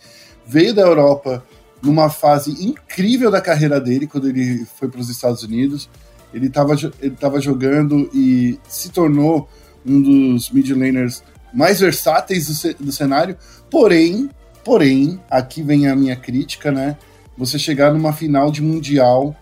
veio 0.47 0.75
da 0.75 0.83
Europa 0.83 1.43
numa 1.83 2.09
fase 2.11 2.51
incrível 2.65 3.31
da 3.31 3.41
carreira 3.41 3.81
dele, 3.81 4.07
quando 4.07 4.29
ele 4.29 4.65
foi 4.79 4.89
para 4.89 5.01
os 5.01 5.09
Estados 5.09 5.43
Unidos. 5.43 5.89
Ele 6.33 6.47
estava 6.47 6.75
ele 7.01 7.15
tava 7.15 7.41
jogando 7.41 8.11
e 8.13 8.59
se 8.69 8.91
tornou 8.91 9.49
um 9.85 10.03
dos 10.03 10.51
mid 10.51 10.69
laners 10.71 11.23
mais 11.55 11.81
versáteis 11.81 12.47
do, 12.47 12.85
do 12.85 12.93
cenário. 12.93 13.37
Porém, 13.71 14.29
porém, 14.65 15.21
aqui 15.31 15.63
vem 15.63 15.89
a 15.89 15.97
minha 15.97 16.17
crítica, 16.17 16.71
né? 16.71 16.97
Você 17.39 17.59
chegar 17.59 17.93
numa 17.93 18.13
final 18.13 18.51
de 18.51 18.63
mundial 18.63 19.37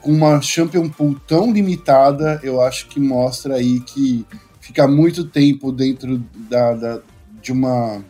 com 0.00 0.12
uma 0.12 0.40
champion 0.40 0.88
pool 0.88 1.18
tão 1.26 1.52
limitada, 1.52 2.40
eu 2.42 2.60
acho 2.60 2.88
que 2.88 3.00
mostra 3.00 3.56
aí 3.56 3.80
que 3.80 4.26
fica 4.60 4.86
muito 4.86 5.24
tempo 5.24 5.72
dentro 5.72 6.22
da, 6.48 6.74
da 6.74 7.00
de 7.40 7.52
uma 7.52 8.02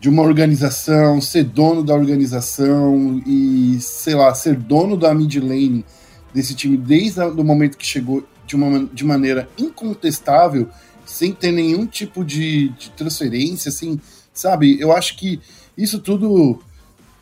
de 0.00 0.08
uma 0.08 0.22
organização, 0.22 1.20
ser 1.20 1.44
dono 1.44 1.82
da 1.82 1.94
organização 1.94 3.20
e, 3.26 3.78
sei 3.80 4.14
lá, 4.14 4.32
ser 4.34 4.56
dono 4.56 4.96
da 4.96 5.12
mid 5.12 5.36
lane 5.36 5.84
desse 6.32 6.54
time 6.54 6.76
desde 6.76 7.20
o 7.20 7.44
momento 7.44 7.76
que 7.76 7.86
chegou 7.86 8.24
de, 8.46 8.54
uma, 8.54 8.86
de 8.86 9.04
maneira 9.04 9.48
incontestável, 9.58 10.68
sem 11.04 11.32
ter 11.32 11.50
nenhum 11.50 11.86
tipo 11.86 12.24
de, 12.24 12.68
de 12.70 12.90
transferência, 12.90 13.70
assim, 13.70 14.00
sabe? 14.32 14.80
Eu 14.80 14.92
acho 14.92 15.16
que 15.16 15.40
isso 15.76 15.98
tudo 15.98 16.60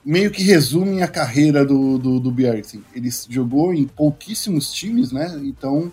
meio 0.05 0.31
que 0.31 0.43
resume 0.43 1.03
a 1.03 1.09
carreira 1.09 1.65
do, 1.65 1.99
do, 1.99 2.21
do 2.21 2.31
Bjergsen. 2.31 2.83
Ele 2.95 3.11
jogou 3.29 3.75
em 3.75 3.85
pouquíssimos 3.85 4.73
times, 4.73 5.11
né? 5.13 5.41
Então 5.45 5.91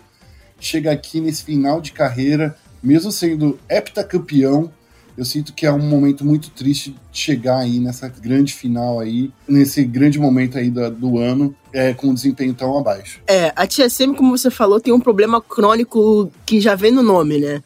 chega 0.60 0.92
aqui 0.92 1.20
nesse 1.20 1.42
final 1.42 1.80
de 1.80 1.92
carreira, 1.92 2.56
mesmo 2.82 3.10
sendo 3.10 3.58
heptacampeão, 3.68 4.70
eu 5.16 5.24
sinto 5.24 5.52
que 5.52 5.66
é 5.66 5.72
um 5.72 5.78
momento 5.78 6.24
muito 6.24 6.50
triste 6.50 6.94
chegar 7.12 7.58
aí 7.60 7.78
nessa 7.78 8.08
grande 8.08 8.52
final 8.52 9.00
aí, 9.00 9.30
nesse 9.48 9.84
grande 9.84 10.18
momento 10.18 10.58
aí 10.58 10.70
do, 10.70 10.90
do 10.90 11.18
ano, 11.18 11.54
é, 11.72 11.94
com 11.94 12.08
um 12.08 12.14
desempenho 12.14 12.54
tão 12.54 12.76
abaixo. 12.78 13.20
É, 13.26 13.52
a 13.54 13.66
TSM, 13.66 14.14
como 14.14 14.36
você 14.36 14.50
falou, 14.50 14.80
tem 14.80 14.92
um 14.92 15.00
problema 15.00 15.40
crônico 15.40 16.30
que 16.44 16.60
já 16.60 16.74
vem 16.74 16.90
no 16.90 17.02
nome, 17.02 17.38
né? 17.38 17.62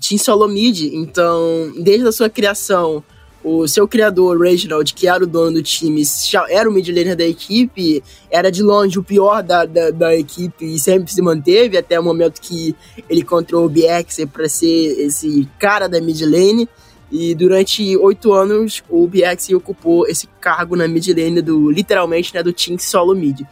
Team 0.00 0.18
Solomid, 0.18 0.94
então, 0.94 1.72
desde 1.82 2.06
a 2.06 2.12
sua 2.12 2.30
criação, 2.30 3.04
o 3.44 3.66
seu 3.66 3.88
criador, 3.88 4.40
Reginald, 4.40 4.94
que 4.94 5.08
era 5.08 5.24
o 5.24 5.26
dono 5.26 5.54
do 5.54 5.62
time, 5.62 6.02
era 6.48 6.68
o 6.68 6.72
mid 6.72 6.88
laner 6.88 7.16
da 7.16 7.24
equipe, 7.24 8.02
era 8.30 8.50
de 8.50 8.62
longe 8.62 8.98
o 8.98 9.02
pior 9.02 9.42
da, 9.42 9.64
da, 9.64 9.90
da, 9.90 10.16
equipe 10.16 10.64
e 10.64 10.78
sempre 10.78 11.12
se 11.12 11.20
manteve 11.20 11.76
até 11.76 11.98
o 11.98 12.04
momento 12.04 12.40
que 12.40 12.74
ele 13.10 13.22
encontrou 13.22 13.66
o 13.66 13.68
BX 13.68 14.26
para 14.32 14.48
ser 14.48 15.00
esse 15.00 15.48
cara 15.58 15.88
da 15.88 16.00
mid 16.00 16.20
lane. 16.22 16.68
E 17.12 17.34
durante 17.34 17.94
oito 17.98 18.32
anos, 18.32 18.82
o 18.88 19.06
BX 19.06 19.50
ocupou 19.50 20.08
esse 20.08 20.26
cargo 20.40 20.74
na 20.74 20.88
mid 20.88 21.06
lane 21.08 21.42
do, 21.42 21.70
literalmente, 21.70 22.34
né, 22.34 22.42
do 22.42 22.54
Team 22.54 22.78
Solo 22.78 23.14
Mid. 23.14 23.42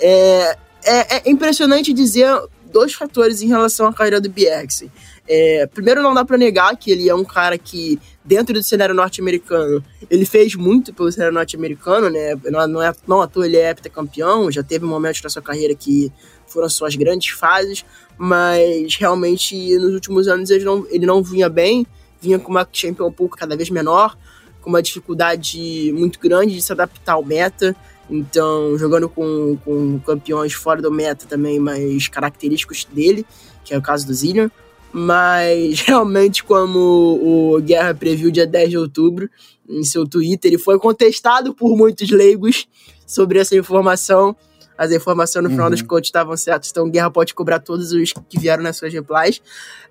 É, 0.00 0.56
é, 0.82 1.16
é 1.18 1.30
impressionante 1.30 1.92
dizer 1.92 2.26
dois 2.72 2.94
fatores 2.94 3.42
em 3.42 3.48
relação 3.48 3.86
à 3.86 3.92
carreira 3.92 4.18
do 4.18 4.30
BX. 4.30 4.84
É, 5.28 5.66
primeiro, 5.66 6.02
não 6.02 6.14
dá 6.14 6.24
para 6.24 6.38
negar 6.38 6.74
que 6.74 6.90
ele 6.90 7.06
é 7.06 7.14
um 7.14 7.22
cara 7.22 7.58
que, 7.58 8.00
dentro 8.24 8.54
do 8.54 8.62
cenário 8.62 8.94
norte-americano, 8.94 9.84
ele 10.10 10.24
fez 10.24 10.54
muito 10.54 10.94
pelo 10.94 11.12
cenário 11.12 11.34
norte-americano, 11.34 12.08
né? 12.08 12.34
Não, 12.50 12.66
não, 12.66 12.82
é, 12.82 12.94
não 13.06 13.20
à 13.20 13.26
toa 13.26 13.46
ele 13.46 13.58
é 13.58 13.70
heptacampeão, 13.70 14.50
já 14.50 14.62
teve 14.62 14.86
momentos 14.86 15.22
na 15.22 15.28
sua 15.28 15.42
carreira 15.42 15.74
que 15.74 16.10
foram 16.46 16.68
suas 16.68 16.96
grandes 16.96 17.30
fases, 17.32 17.84
mas 18.16 18.96
realmente 18.96 19.76
nos 19.76 19.92
últimos 19.92 20.28
anos 20.28 20.50
ele 20.50 20.64
não, 20.64 20.86
ele 20.90 21.06
não 21.06 21.22
vinha 21.22 21.48
bem, 21.48 21.86
vinha 22.22 22.38
com 22.38 22.50
uma 22.50 22.66
champion 22.72 23.08
um 23.08 23.12
pouco 23.12 23.36
cada 23.36 23.56
vez 23.56 23.68
menor, 23.68 24.16
com 24.60 24.70
uma 24.70 24.80
dificuldade 24.80 25.92
muito 25.92 26.20
grande 26.20 26.54
de 26.54 26.62
se 26.62 26.72
adaptar 26.72 27.14
ao 27.14 27.24
meta. 27.24 27.74
Então, 28.08 28.78
jogando 28.78 29.08
com, 29.08 29.58
com 29.64 29.98
campeões 30.00 30.52
fora 30.52 30.80
do 30.80 30.90
meta 30.90 31.26
também, 31.28 31.58
mais 31.58 32.06
característicos 32.08 32.84
dele, 32.84 33.26
que 33.64 33.74
é 33.74 33.78
o 33.78 33.82
caso 33.82 34.06
do 34.06 34.14
Zillion. 34.14 34.48
Mas 34.92 35.80
realmente, 35.86 36.44
como 36.44 36.78
o 36.78 37.60
Guerra 37.60 37.94
previu 37.94 38.30
dia 38.30 38.46
10 38.46 38.70
de 38.70 38.78
outubro, 38.78 39.28
em 39.68 39.82
seu 39.82 40.06
Twitter, 40.06 40.52
ele 40.52 40.62
foi 40.62 40.78
contestado 40.78 41.54
por 41.54 41.76
muitos 41.76 42.10
leigos 42.10 42.68
sobre 43.06 43.38
essa 43.38 43.56
informação. 43.56 44.36
As 44.82 44.90
informações 44.90 45.44
no 45.44 45.50
final 45.50 45.66
uhum. 45.66 45.70
das 45.70 45.80
contas 45.80 46.08
estavam 46.08 46.36
certas, 46.36 46.70
então 46.70 46.90
Guerra 46.90 47.08
pode 47.08 47.32
cobrar 47.34 47.60
todos 47.60 47.92
os 47.92 48.12
que 48.28 48.36
vieram 48.36 48.64
nas 48.64 48.76
suas 48.76 48.92
replies. 48.92 49.40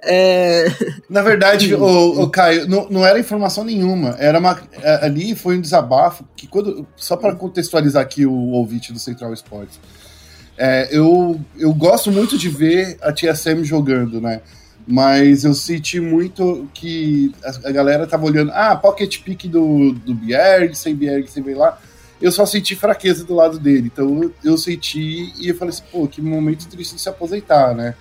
É... 0.03 0.65
Na 1.09 1.21
verdade, 1.21 1.73
o, 1.75 2.23
o, 2.23 2.29
Caio, 2.29 2.67
não, 2.67 2.89
não 2.89 3.05
era 3.05 3.17
informação 3.17 3.63
nenhuma. 3.63 4.17
Era 4.19 4.37
uma, 4.37 4.61
é, 4.81 5.05
ali 5.05 5.33
foi 5.33 5.57
um 5.57 5.61
desabafo 5.61 6.25
que 6.35 6.45
quando. 6.45 6.85
Só 6.97 7.15
para 7.15 7.33
contextualizar 7.33 8.01
aqui 8.01 8.25
o 8.25 8.33
ouvinte 8.33 8.91
do 8.91 8.99
Central 8.99 9.33
Sports. 9.33 9.79
É, 10.57 10.89
eu, 10.91 11.39
eu 11.57 11.73
gosto 11.73 12.11
muito 12.11 12.37
de 12.37 12.49
ver 12.49 12.97
a 13.01 13.13
TSM 13.13 13.63
jogando, 13.63 14.19
né? 14.19 14.41
Mas 14.85 15.45
eu 15.45 15.53
senti 15.53 16.01
muito 16.01 16.67
que 16.73 17.33
a, 17.45 17.69
a 17.69 17.71
galera 17.71 18.05
tava 18.05 18.25
olhando, 18.25 18.51
ah, 18.53 18.75
pocket 18.75 19.21
pick 19.23 19.47
do, 19.47 19.93
do 19.93 20.13
Bierg, 20.13 20.75
sem 20.75 20.93
Bierg, 20.93 21.31
sem 21.31 21.41
lá. 21.53 21.79
Eu 22.21 22.31
só 22.31 22.45
senti 22.45 22.75
fraqueza 22.75 23.23
do 23.23 23.33
lado 23.33 23.59
dele. 23.59 23.89
Então 23.91 24.23
eu, 24.23 24.33
eu 24.43 24.57
senti 24.57 25.33
e 25.39 25.49
eu 25.49 25.55
falei 25.55 25.73
assim, 25.73 25.83
pô, 25.91 26.07
que 26.07 26.21
momento 26.21 26.67
triste 26.67 26.95
de 26.95 27.01
se 27.01 27.09
aposentar, 27.09 27.73
né? 27.73 27.95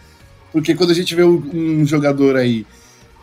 Porque 0.52 0.74
quando 0.74 0.90
a 0.90 0.94
gente 0.94 1.14
vê 1.14 1.24
um, 1.24 1.42
um 1.52 1.86
jogador 1.86 2.36
aí 2.36 2.66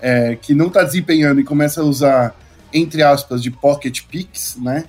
é, 0.01 0.35
que 0.35 0.53
não 0.53 0.69
tá 0.69 0.83
desempenhando 0.83 1.39
e 1.39 1.43
começa 1.43 1.81
a 1.81 1.83
usar, 1.83 2.35
entre 2.73 3.03
aspas, 3.03 3.43
de 3.43 3.51
pocket 3.51 4.01
picks, 4.09 4.57
né? 4.57 4.85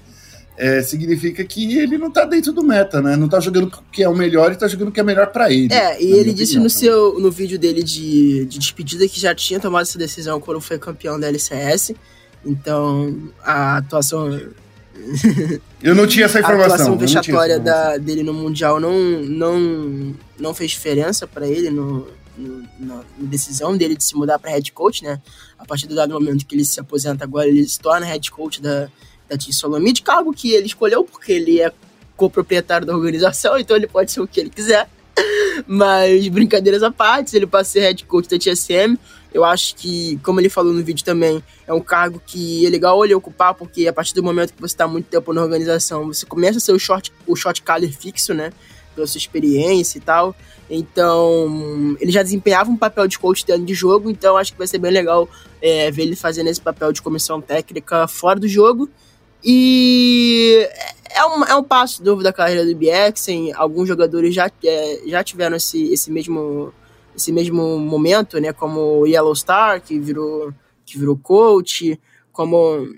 é, 0.59 0.83
significa 0.83 1.45
que 1.45 1.79
ele 1.79 1.97
não 1.97 2.11
tá 2.11 2.25
dentro 2.25 2.53
do 2.53 2.65
meta, 2.65 3.01
né? 3.01 3.15
Não 3.15 3.29
tá 3.29 3.39
jogando 3.39 3.69
o 3.69 3.83
que 3.93 4.03
é 4.03 4.09
o 4.09 4.15
melhor 4.15 4.51
e 4.51 4.57
tá 4.57 4.67
jogando 4.67 4.89
o 4.89 4.93
que 4.93 4.99
é 4.99 5.05
melhor 5.05 5.29
para 5.29 5.53
ele. 5.53 5.73
É, 5.73 6.03
e 6.03 6.11
ele 6.11 6.33
disse 6.33 6.53
opinião, 6.53 6.65
no 6.65 6.71
seu 6.71 7.21
no 7.21 7.31
vídeo 7.31 7.57
dele 7.59 7.83
de, 7.83 8.45
de 8.45 8.59
despedida 8.59 9.07
que 9.07 9.21
já 9.21 9.33
tinha 9.35 9.61
tomado 9.61 9.83
essa 9.83 9.97
decisão 9.97 10.41
quando 10.41 10.61
foi 10.61 10.77
campeão 10.77 11.19
da 11.19 11.29
LCS. 11.29 11.93
Então, 12.45 13.31
a 13.41 13.77
atuação 13.77 14.51
Eu 15.83 15.95
não 15.95 16.07
tinha 16.07 16.27
essa 16.27 16.41
informação. 16.41 16.73
A 16.73 16.75
atuação 16.75 16.99
vexatória 16.99 17.59
da, 17.59 17.97
dele 17.97 18.23
no 18.23 18.35
Mundial 18.35 18.81
não, 18.81 18.93
não, 19.23 20.15
não 20.39 20.55
fez 20.55 20.73
diferença 20.73 21.27
para 21.27 21.47
ele 21.47 21.71
no, 21.71 22.07
no, 22.37 22.65
na 22.79 23.03
decisão 23.19 23.77
dele 23.77 23.97
de 23.97 24.05
se 24.05 24.17
mudar 24.17 24.39
para 24.39 24.51
head 24.51 24.73
coach, 24.73 25.03
né? 25.03 25.21
A 25.59 25.65
partir 25.65 25.87
do 25.87 25.95
dado 25.95 26.13
momento 26.13 26.47
que 26.47 26.55
ele 26.55 26.65
se 26.65 26.81
aposenta 26.81 27.25
agora, 27.25 27.49
ele 27.49 27.67
se 27.67 27.79
torna 27.79 28.07
head 28.07 28.31
coach 28.31 28.61
da, 28.61 28.89
da 29.29 29.37
Team 29.37 29.53
Solomid, 29.53 30.03
cargo 30.03 30.33
que 30.33 30.53
ele 30.53 30.67
escolheu 30.67 31.05
porque 31.05 31.33
ele 31.33 31.61
é 31.61 31.73
coproprietário 32.17 32.87
da 32.87 32.95
organização, 32.95 33.57
então 33.59 33.77
ele 33.77 33.87
pode 33.87 34.11
ser 34.11 34.21
o 34.21 34.27
que 34.27 34.41
ele 34.41 34.51
quiser. 34.51 34.89
Mas, 35.67 36.29
brincadeiras 36.29 36.83
à 36.83 36.91
parte, 36.91 37.37
ele 37.37 37.47
passa 37.47 37.71
a 37.71 37.73
ser 37.73 37.81
head 37.81 38.05
coach 38.05 38.29
da 38.29 38.39
TSM. 38.39 38.97
Eu 39.33 39.45
acho 39.45 39.75
que, 39.77 40.19
como 40.23 40.41
ele 40.41 40.49
falou 40.49 40.73
no 40.73 40.83
vídeo 40.83 41.05
também, 41.05 41.43
é 41.67 41.73
um 41.73 41.81
cargo 41.81 42.21
que 42.25 42.67
é 42.67 42.71
legal 42.71 43.05
ele 43.05 43.15
ocupar, 43.15 43.55
porque 43.55 43.87
a 43.87 43.93
partir 43.93 44.15
do 44.15 44.23
momento 44.23 44.55
que 44.55 44.61
você 44.61 44.75
está 44.75 44.89
muito 44.89 45.07
tempo 45.07 45.33
na 45.33 45.43
organização, 45.43 46.07
você 46.07 46.25
começa 46.25 46.59
a 46.59 46.61
ser 46.61 46.73
o 46.73 46.79
short, 46.79 47.13
o 47.27 47.37
short 47.37 47.63
caller 47.63 47.93
fixo, 47.93 48.33
né? 48.33 48.53
Pela 48.95 49.07
sua 49.07 49.19
experiência 49.19 49.99
e 49.99 50.01
tal. 50.01 50.35
Então, 50.71 51.97
ele 52.01 52.11
já 52.11 52.23
desempenhava 52.23 52.71
um 52.71 52.77
papel 52.77 53.07
de 53.07 53.19
coach 53.19 53.45
dentro 53.45 53.65
de 53.65 53.75
jogo, 53.75 54.11
então 54.11 54.37
acho 54.37 54.53
que 54.53 54.59
vai 54.59 54.67
ser 54.67 54.79
bem 54.79 54.91
legal 54.91 55.29
é, 55.63 55.91
ver 55.91 56.03
ele 56.03 56.17
fazendo 56.17 56.49
esse 56.49 56.61
papel 56.61 56.93
de 56.93 57.01
comissão 57.01 57.41
técnica 57.41 58.07
fora 58.07 58.39
do 58.39 58.49
jogo. 58.49 58.89
E 59.43 60.69
é 61.11 61.25
um, 61.25 61.45
é 61.45 61.55
um 61.57 61.63
passo 61.63 62.05
novo 62.05 62.23
da 62.23 62.33
carreira 62.33 62.65
do 62.65 62.75
BX. 62.75 63.27
Alguns 63.55 63.89
jogadores 63.89 64.35
já, 64.35 64.51
é, 64.65 65.03
já 65.07 65.23
tiveram 65.23 65.57
esse, 65.57 65.93
esse, 65.93 66.11
mesmo, 66.11 66.73
esse 67.17 67.33
mesmo 67.33 67.79
momento, 67.79 68.41
né? 68.41 68.53
Como 68.53 69.01
o 69.01 69.07
Yellow 69.07 69.35
Star, 69.35 69.81
que 69.81 69.99
virou, 69.99 70.53
que 70.85 70.99
virou 70.99 71.17
coach, 71.17 71.99
como, 72.33 72.95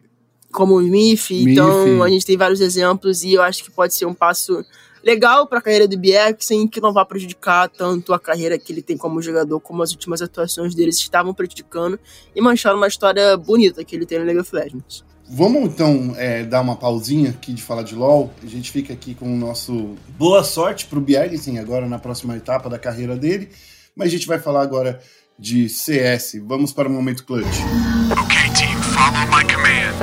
como 0.53 0.79
o 0.79 0.83
Miff. 0.83 1.35
Então 1.35 2.03
a 2.03 2.09
gente 2.09 2.27
tem 2.27 2.37
vários 2.37 2.61
exemplos 2.61 3.23
e 3.23 3.35
eu 3.35 3.43
acho 3.43 3.63
que 3.65 3.71
pode 3.71 3.95
ser 3.95 4.07
um 4.07 4.15
passo 4.15 4.65
legal 5.03 5.47
para 5.47 5.59
a 5.59 5.63
carreira 5.63 5.89
do 5.89 5.99
sem 6.39 6.69
que 6.69 6.81
não 6.81 6.93
vá 6.93 7.05
prejudicar 7.05 7.69
tanto 7.69 8.13
a 8.13 8.19
carreira 8.19 8.59
que 8.59 8.73
ele 8.73 8.83
tem 8.83 8.97
como 8.97 9.23
jogador, 9.23 9.59
como 9.61 9.83
as 9.83 9.93
últimas 9.93 10.21
atuações 10.21 10.75
dele 10.75 10.91
estavam 10.91 11.33
prejudicando 11.33 11.99
e 12.35 12.41
manchar 12.41 12.75
uma 12.75 12.87
história 12.87 13.37
bonita 13.37 13.83
que 13.85 13.97
ele 13.97 14.05
tem 14.05 14.19
no 14.19 14.25
League 14.25 14.41
of 14.41 14.55
Legends. 14.55 15.05
Vamos 15.33 15.63
então 15.63 16.13
é, 16.17 16.43
dar 16.43 16.61
uma 16.61 16.75
pausinha 16.75 17.31
aqui 17.31 17.53
de 17.53 17.63
falar 17.63 17.85
de 17.85 17.95
LoL. 17.95 18.33
A 18.43 18.47
gente 18.49 18.73
fica 18.73 18.93
aqui 18.93 19.15
com 19.15 19.33
o 19.33 19.37
nosso 19.37 19.95
boa 20.19 20.43
sorte 20.43 20.87
para 20.87 20.99
o 20.99 21.01
Bjergsen 21.01 21.61
agora 21.61 21.87
na 21.87 22.01
próxima 22.01 22.37
etapa 22.37 22.69
da 22.69 22.81
carreira 22.81 23.17
dele. 23.17 23.49
Mas 23.95 24.09
a 24.09 24.11
gente 24.11 24.27
vai 24.27 24.41
falar 24.41 24.63
agora 24.63 24.99
de 25.39 25.69
CS. 25.69 26.41
Vamos 26.45 26.73
para 26.73 26.89
o 26.89 26.93
momento 26.93 27.25
clutch. 27.25 27.47
Ok, 28.11 28.37
team, 28.59 28.83
follow 28.83 29.25
my 29.29 29.45
command. 29.45 29.95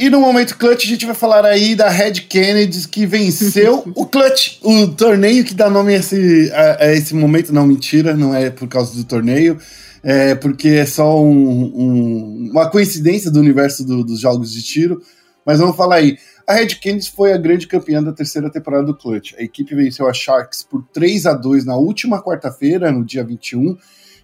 E 0.00 0.10
no 0.10 0.20
momento 0.20 0.58
clutch 0.58 0.84
a 0.84 0.88
gente 0.88 1.06
vai 1.06 1.14
falar 1.14 1.44
aí 1.44 1.76
da 1.76 1.88
Red 1.88 2.14
Kennedy 2.28 2.88
que 2.88 3.06
venceu 3.06 3.84
o 3.94 4.04
clutch, 4.04 4.58
o 4.62 4.88
torneio 4.88 5.44
que 5.44 5.54
dá 5.54 5.70
nome 5.70 5.94
a 5.94 5.98
esse, 5.98 6.50
a, 6.52 6.86
a 6.86 6.92
esse 6.92 7.14
momento. 7.14 7.54
Não, 7.54 7.64
mentira, 7.64 8.16
não 8.16 8.34
é 8.34 8.50
por 8.50 8.66
causa 8.66 8.96
do 8.96 9.04
torneio 9.04 9.60
é, 10.02 10.34
porque 10.34 10.68
é 10.68 10.86
só 10.86 11.22
um, 11.22 11.30
um, 11.30 12.50
uma 12.50 12.70
coincidência 12.70 13.30
do 13.30 13.40
universo 13.40 13.84
do, 13.84 14.04
dos 14.04 14.20
jogos 14.20 14.52
de 14.52 14.62
tiro. 14.62 15.02
Mas 15.44 15.58
vamos 15.58 15.76
falar 15.76 15.96
aí. 15.96 16.18
A 16.46 16.54
Red 16.54 16.76
Canids 16.76 17.08
foi 17.08 17.32
a 17.32 17.38
grande 17.38 17.66
campeã 17.66 18.02
da 18.02 18.12
terceira 18.12 18.50
temporada 18.50 18.84
do 18.84 18.96
Clutch. 18.96 19.34
A 19.38 19.42
equipe 19.42 19.74
venceu 19.74 20.08
a 20.08 20.12
Sharks 20.12 20.62
por 20.62 20.82
3 20.92 21.26
a 21.26 21.34
2 21.34 21.64
na 21.64 21.76
última 21.76 22.22
quarta-feira, 22.22 22.90
no 22.90 23.04
dia 23.04 23.24
21, 23.24 23.76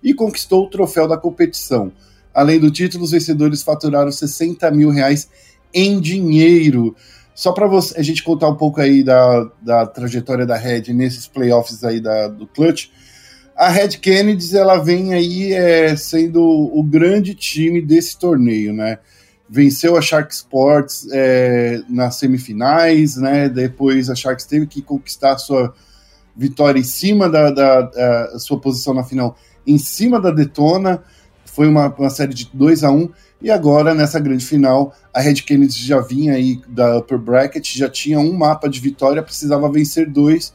e 0.02 0.14
conquistou 0.14 0.64
o 0.64 0.70
troféu 0.70 1.08
da 1.08 1.16
competição. 1.16 1.92
Além 2.32 2.58
do 2.58 2.70
título, 2.70 3.04
os 3.04 3.12
vencedores 3.12 3.62
faturaram 3.62 4.10
60 4.10 4.70
mil 4.70 4.90
reais 4.90 5.28
em 5.72 6.00
dinheiro. 6.00 6.94
Só 7.34 7.52
para 7.52 7.66
a 7.66 8.02
gente 8.02 8.22
contar 8.22 8.48
um 8.48 8.56
pouco 8.56 8.80
aí 8.80 9.02
da, 9.02 9.50
da 9.60 9.86
trajetória 9.86 10.46
da 10.46 10.56
Red 10.56 10.92
nesses 10.92 11.26
playoffs 11.26 11.82
aí 11.84 12.00
da, 12.00 12.28
do 12.28 12.46
Clutch, 12.46 12.90
a 13.56 13.68
Red 13.68 13.90
Kennedy 14.00 14.56
ela 14.56 14.78
vem 14.78 15.14
aí 15.14 15.52
é, 15.52 15.96
sendo 15.96 16.42
o 16.42 16.82
grande 16.82 17.34
time 17.34 17.80
desse 17.80 18.18
torneio, 18.18 18.72
né? 18.72 18.98
Venceu 19.48 19.96
a 19.96 20.02
Shark 20.02 20.34
Sports 20.34 21.06
é, 21.12 21.82
nas 21.88 22.16
semifinais, 22.16 23.16
né? 23.16 23.48
Depois 23.48 24.10
a 24.10 24.14
Sharks 24.14 24.44
teve 24.44 24.66
que 24.66 24.82
conquistar 24.82 25.38
sua 25.38 25.72
vitória 26.36 26.80
em 26.80 26.84
cima 26.84 27.28
da, 27.28 27.50
da, 27.50 27.82
da 27.82 28.38
sua 28.38 28.58
posição 28.58 28.92
na 28.92 29.04
final, 29.04 29.36
em 29.66 29.78
cima 29.78 30.20
da 30.20 30.30
Detona. 30.30 31.02
Foi 31.44 31.68
uma, 31.68 31.86
uma 31.94 32.10
série 32.10 32.34
de 32.34 32.50
2 32.52 32.82
a 32.82 32.90
1 32.90 32.96
um, 32.96 33.10
e 33.40 33.50
agora, 33.50 33.94
nessa 33.94 34.18
grande 34.18 34.44
final, 34.44 34.92
a 35.12 35.20
Red 35.20 35.34
Kennedy 35.34 35.86
já 35.86 36.00
vinha 36.00 36.32
aí 36.32 36.60
da 36.66 36.98
upper 36.98 37.18
bracket, 37.18 37.76
já 37.76 37.88
tinha 37.88 38.18
um 38.18 38.32
mapa 38.32 38.68
de 38.68 38.80
vitória, 38.80 39.22
precisava 39.22 39.70
vencer 39.70 40.10
dois 40.10 40.52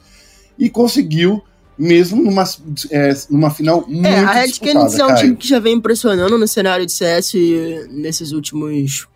e 0.58 0.70
conseguiu 0.70 1.42
mesmo 1.80 2.22
numa, 2.22 2.44
é, 2.92 3.14
numa 3.30 3.50
final 3.50 3.86
muito 3.88 4.06
É, 4.06 4.20
a 4.20 4.32
Red 4.32 4.52
Kennedy 4.52 5.00
é 5.00 5.06
um 5.06 5.16
time 5.16 5.36
que 5.38 5.48
já 5.48 5.60
vem 5.60 5.76
impressionando 5.76 6.38
no 6.38 6.46
cenário 6.46 6.86
de 6.86 6.92
CS 6.92 7.34
nesses 7.90 8.34
últimos 8.34 9.08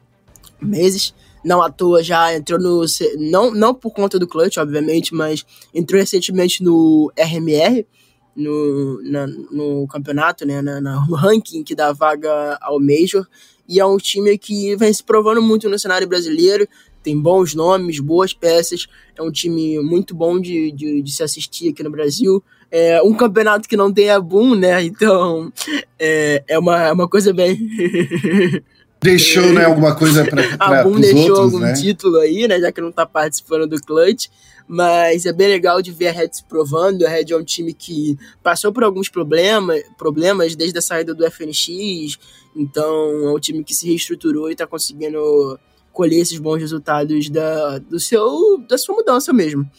meses. 0.61 1.13
Não 1.43 1.61
à 1.61 1.69
toa 1.69 2.01
já 2.01 2.33
entrou 2.33 2.57
no. 2.57 2.85
Não, 3.17 3.51
não 3.51 3.73
por 3.73 3.91
conta 3.91 4.17
do 4.17 4.25
clutch, 4.25 4.55
obviamente, 4.55 5.13
mas 5.13 5.45
entrou 5.73 5.99
recentemente 5.99 6.63
no 6.63 7.11
RMR, 7.17 7.85
no, 8.33 9.01
na, 9.03 9.27
no 9.27 9.85
campeonato, 9.87 10.45
né, 10.45 10.61
na, 10.61 10.79
no 10.79 11.15
ranking 11.15 11.63
que 11.65 11.75
dá 11.75 11.91
vaga 11.91 12.57
ao 12.61 12.79
Major. 12.79 13.27
E 13.67 13.77
é 13.77 13.85
um 13.85 13.97
time 13.97 14.37
que 14.37 14.73
vem 14.77 14.93
se 14.93 15.03
provando 15.03 15.41
muito 15.41 15.67
no 15.67 15.77
cenário 15.77 16.07
brasileiro 16.07 16.65
tem 17.03 17.19
bons 17.19 17.53
nomes, 17.53 17.99
boas 17.99 18.33
peças, 18.33 18.87
é 19.15 19.21
um 19.21 19.31
time 19.31 19.79
muito 19.79 20.15
bom 20.15 20.39
de, 20.39 20.71
de, 20.71 21.01
de 21.01 21.11
se 21.11 21.21
assistir 21.21 21.69
aqui 21.69 21.83
no 21.83 21.91
Brasil. 21.91 22.43
É 22.71 23.01
um 23.03 23.13
campeonato 23.13 23.69
que 23.69 23.77
não 23.77 23.93
tem 23.93 24.09
a 24.09 24.19
Boom, 24.19 24.55
né? 24.55 24.83
Então 24.83 25.51
é, 25.99 26.43
é, 26.47 26.57
uma, 26.57 26.87
é 26.87 26.91
uma 26.91 27.07
coisa 27.07 27.31
bem. 27.33 27.57
Deixou, 29.03 29.51
né, 29.51 29.65
alguma 29.65 29.93
coisa 29.93 30.23
para 30.23 30.41
A 30.57 30.81
Boom 30.81 30.97
deixou 30.97 31.19
outros, 31.19 31.39
algum 31.39 31.59
né? 31.59 31.73
título 31.73 32.19
aí, 32.19 32.47
né? 32.47 32.57
Já 32.59 32.71
que 32.71 32.79
não 32.79 32.91
tá 32.91 33.05
participando 33.05 33.67
do 33.67 33.81
Clutch. 33.81 34.29
Mas 34.65 35.25
é 35.25 35.33
bem 35.33 35.49
legal 35.49 35.81
de 35.81 35.91
ver 35.91 36.07
a 36.07 36.11
Red 36.13 36.29
se 36.31 36.43
provando. 36.45 37.05
A 37.05 37.09
Red 37.09 37.25
é 37.31 37.35
um 37.35 37.43
time 37.43 37.73
que 37.73 38.17
passou 38.41 38.71
por 38.71 38.83
alguns 38.83 39.09
problemas, 39.09 39.83
problemas 39.97 40.55
desde 40.55 40.79
a 40.79 40.81
saída 40.81 41.13
do 41.13 41.29
FNX. 41.29 42.17
Então 42.55 43.27
é 43.27 43.33
um 43.33 43.39
time 43.39 43.61
que 43.63 43.75
se 43.75 43.87
reestruturou 43.87 44.49
e 44.49 44.55
tá 44.55 44.65
conseguindo 44.65 45.59
colher 45.93 46.19
esses 46.19 46.39
bons 46.39 46.59
resultados 46.59 47.29
da, 47.29 47.77
do 47.77 47.99
seu, 47.99 48.61
da 48.67 48.77
sua 48.77 48.95
mudança 48.95 49.31
mesmo. 49.31 49.69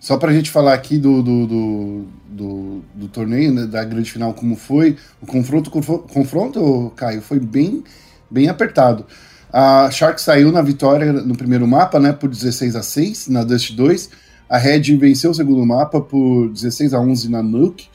Só 0.00 0.18
para 0.18 0.30
a 0.30 0.34
gente 0.34 0.50
falar 0.50 0.74
aqui 0.74 0.98
do, 0.98 1.22
do, 1.22 1.46
do, 1.46 2.04
do, 2.28 2.82
do 2.94 3.08
torneio, 3.08 3.50
né, 3.52 3.66
da 3.66 3.82
grande 3.84 4.10
final, 4.10 4.34
como 4.34 4.54
foi, 4.54 4.98
o 5.22 5.26
confronto, 5.26 5.70
confronto, 5.70 6.92
Caio, 6.94 7.22
foi 7.22 7.38
bem, 7.40 7.82
bem 8.30 8.48
apertado. 8.48 9.06
A 9.50 9.90
Shark 9.90 10.20
saiu 10.20 10.52
na 10.52 10.60
vitória 10.60 11.10
no 11.12 11.34
primeiro 11.36 11.66
mapa, 11.66 11.98
né, 11.98 12.12
por 12.12 12.28
16 12.28 12.76
a 12.76 12.82
6 12.82 13.28
na 13.28 13.44
Dust 13.44 13.72
2. 13.74 14.10
A 14.46 14.58
Red 14.58 14.82
venceu 14.96 15.30
o 15.30 15.34
segundo 15.34 15.64
mapa 15.64 16.00
por 16.00 16.50
16 16.50 16.92
a 16.92 17.00
11 17.00 17.30
na 17.30 17.42
Nuke. 17.42 17.88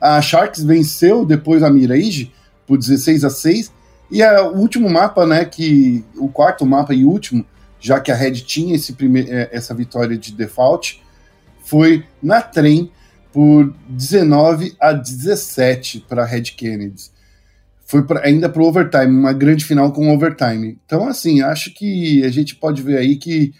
A 0.00 0.20
Sharks 0.20 0.64
venceu 0.64 1.24
depois 1.24 1.62
a 1.62 1.70
Mirage 1.70 2.32
por 2.66 2.76
16 2.76 3.24
a 3.24 3.30
6 3.30 3.72
e 4.12 4.22
a, 4.22 4.42
o 4.42 4.58
último 4.58 4.90
mapa, 4.90 5.26
né, 5.26 5.42
que 5.46 6.04
o 6.16 6.28
quarto 6.28 6.66
mapa 6.66 6.92
e 6.92 7.02
último, 7.02 7.46
já 7.80 7.98
que 7.98 8.12
a 8.12 8.14
Red 8.14 8.42
tinha 8.42 8.76
esse 8.76 8.92
primeir, 8.92 9.26
é, 9.32 9.48
essa 9.50 9.74
vitória 9.74 10.18
de 10.18 10.32
default, 10.32 11.02
foi 11.64 12.04
na 12.22 12.42
trem 12.42 12.92
por 13.32 13.74
19 13.88 14.76
a 14.78 14.92
17 14.92 16.04
para 16.06 16.26
Red 16.26 16.42
Kennedy. 16.42 17.10
Foi 17.86 18.02
pra, 18.02 18.20
ainda 18.22 18.50
para 18.50 18.62
o 18.62 18.66
overtime, 18.66 19.06
uma 19.06 19.32
grande 19.32 19.64
final 19.64 19.90
com 19.90 20.12
overtime. 20.14 20.78
Então, 20.84 21.08
assim, 21.08 21.40
acho 21.40 21.72
que 21.72 22.22
a 22.22 22.28
gente 22.28 22.54
pode 22.54 22.82
ver 22.82 22.98
aí 22.98 23.16
que, 23.16 23.54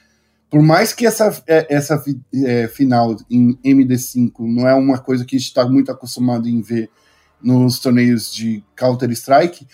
por 0.50 0.60
mais 0.60 0.92
que 0.92 1.06
essa, 1.06 1.42
é, 1.46 1.74
essa 1.74 2.02
é, 2.44 2.68
final 2.68 3.16
em 3.30 3.56
MD5 3.64 4.32
não 4.40 4.68
é 4.68 4.74
uma 4.74 4.98
coisa 4.98 5.24
que 5.24 5.34
a 5.34 5.38
gente 5.38 5.48
está 5.48 5.66
muito 5.66 5.90
acostumado 5.90 6.46
em 6.46 6.60
ver 6.60 6.90
nos 7.42 7.78
torneios 7.78 8.30
de 8.32 8.62
Counter-Strike, 8.76 9.66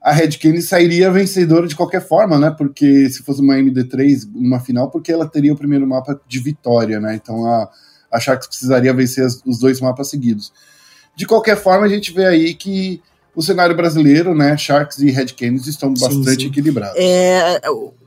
a 0.00 0.12
Red 0.12 0.30
Kennedy 0.30 0.62
sairia 0.62 1.10
vencedora 1.10 1.66
de 1.66 1.74
qualquer 1.74 2.06
forma, 2.06 2.38
né? 2.38 2.50
Porque 2.56 3.10
se 3.10 3.22
fosse 3.22 3.40
uma 3.40 3.56
MD3, 3.56 4.28
uma 4.34 4.60
final, 4.60 4.90
porque 4.90 5.12
ela 5.12 5.28
teria 5.28 5.52
o 5.52 5.56
primeiro 5.56 5.86
mapa 5.86 6.20
de 6.26 6.38
vitória, 6.38 7.00
né? 7.00 7.14
Então 7.14 7.44
a, 7.46 7.68
a 8.10 8.20
Sharks 8.20 8.48
precisaria 8.48 8.94
vencer 8.94 9.24
as, 9.24 9.42
os 9.44 9.58
dois 9.58 9.80
mapas 9.80 10.08
seguidos. 10.08 10.52
De 11.16 11.26
qualquer 11.26 11.56
forma, 11.56 11.84
a 11.84 11.88
gente 11.88 12.12
vê 12.12 12.26
aí 12.26 12.54
que 12.54 13.02
o 13.34 13.42
cenário 13.42 13.76
brasileiro, 13.76 14.34
né, 14.34 14.56
Sharks 14.56 14.98
e 14.98 15.10
Red 15.10 15.26
Canids 15.26 15.66
estão 15.66 15.94
bastante 15.94 16.42
sim. 16.42 16.48
equilibrados. 16.48 16.96
É, 16.98 17.60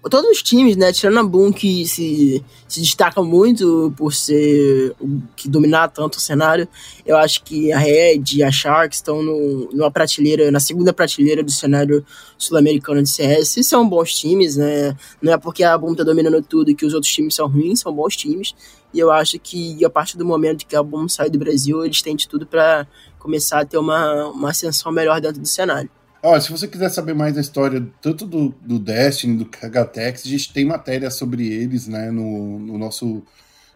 todos 0.10 0.30
os 0.30 0.42
times, 0.42 0.76
né, 0.76 0.92
tirando 0.92 1.20
a 1.20 1.24
Boom 1.24 1.54
que 1.54 1.86
se, 1.88 2.44
se 2.68 2.82
destaca 2.82 3.22
muito 3.22 3.94
por 3.96 4.14
ser 4.14 4.94
que 5.36 5.48
dominar 5.48 5.90
tanto 5.90 6.18
o 6.18 6.20
cenário, 6.20 6.68
eu 7.06 7.16
acho 7.16 7.44
que 7.44 7.72
a 7.72 7.78
Red 7.78 8.24
e 8.34 8.44
a 8.44 8.52
Sharks 8.52 8.98
estão 8.98 9.22
no, 9.22 9.70
numa 9.72 9.92
prateleira, 9.92 10.52
na 10.52 10.60
segunda 10.60 10.92
prateleira 10.92 11.44
do 11.44 11.52
cenário 11.52 12.04
sul-americano 12.38 13.04
de 13.04 13.10
CS. 13.10 13.58
E 13.58 13.64
são 13.64 13.88
bons 13.88 14.14
times, 14.14 14.58
né? 14.58 14.96
Não 15.22 15.34
é 15.34 15.38
porque 15.38 15.64
a 15.64 15.78
Boom 15.78 15.94
tá 15.94 16.04
dominando 16.04 16.42
tudo 16.42 16.76
que 16.76 16.86
os 16.86 16.94
outros 16.94 17.12
times 17.14 17.36
são 17.36 17.48
ruins, 17.48 17.80
são 17.80 17.94
bons 17.94 18.16
times. 18.16 18.56
E 18.94 19.00
eu 19.00 19.10
acho 19.10 19.40
que 19.40 19.84
a 19.86 19.90
partir 19.90 20.18
do 20.18 20.26
momento 20.26 20.66
que 20.66 20.76
a 20.76 20.84
Boom 20.84 21.08
sai 21.08 21.30
do 21.30 21.40
Brasil, 21.40 21.86
eles 21.86 22.02
têm 22.02 22.16
de 22.16 22.28
tudo 22.28 22.46
para 22.46 22.88
começar 23.22 23.62
a 23.62 23.66
ter 23.66 23.78
uma, 23.78 24.28
uma 24.30 24.50
ascensão 24.50 24.92
melhor 24.92 25.22
dentro 25.22 25.40
do 25.40 25.48
cenário. 25.48 25.90
Olha, 26.24 26.40
se 26.40 26.52
você 26.52 26.68
quiser 26.68 26.90
saber 26.90 27.16
mais 27.16 27.34
da 27.34 27.42
história 27.42 27.84
tanto 28.02 28.26
do, 28.26 28.54
do 28.62 28.78
Destiny, 28.78 29.38
do 29.38 29.46
KGTX, 29.46 30.24
a 30.26 30.30
gente 30.30 30.54
tem 30.54 30.66
matéria 30.66 31.10
sobre 31.10 31.48
eles 31.48 31.88
né, 31.88 32.12
no, 32.12 32.60
no 32.60 32.78
nosso, 32.78 33.24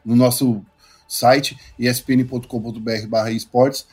no 0.06 0.16
nosso 0.16 0.64
site, 1.08 1.58
espn.com.br 1.80 3.08
barra 3.08 3.32
esportes. 3.32 3.88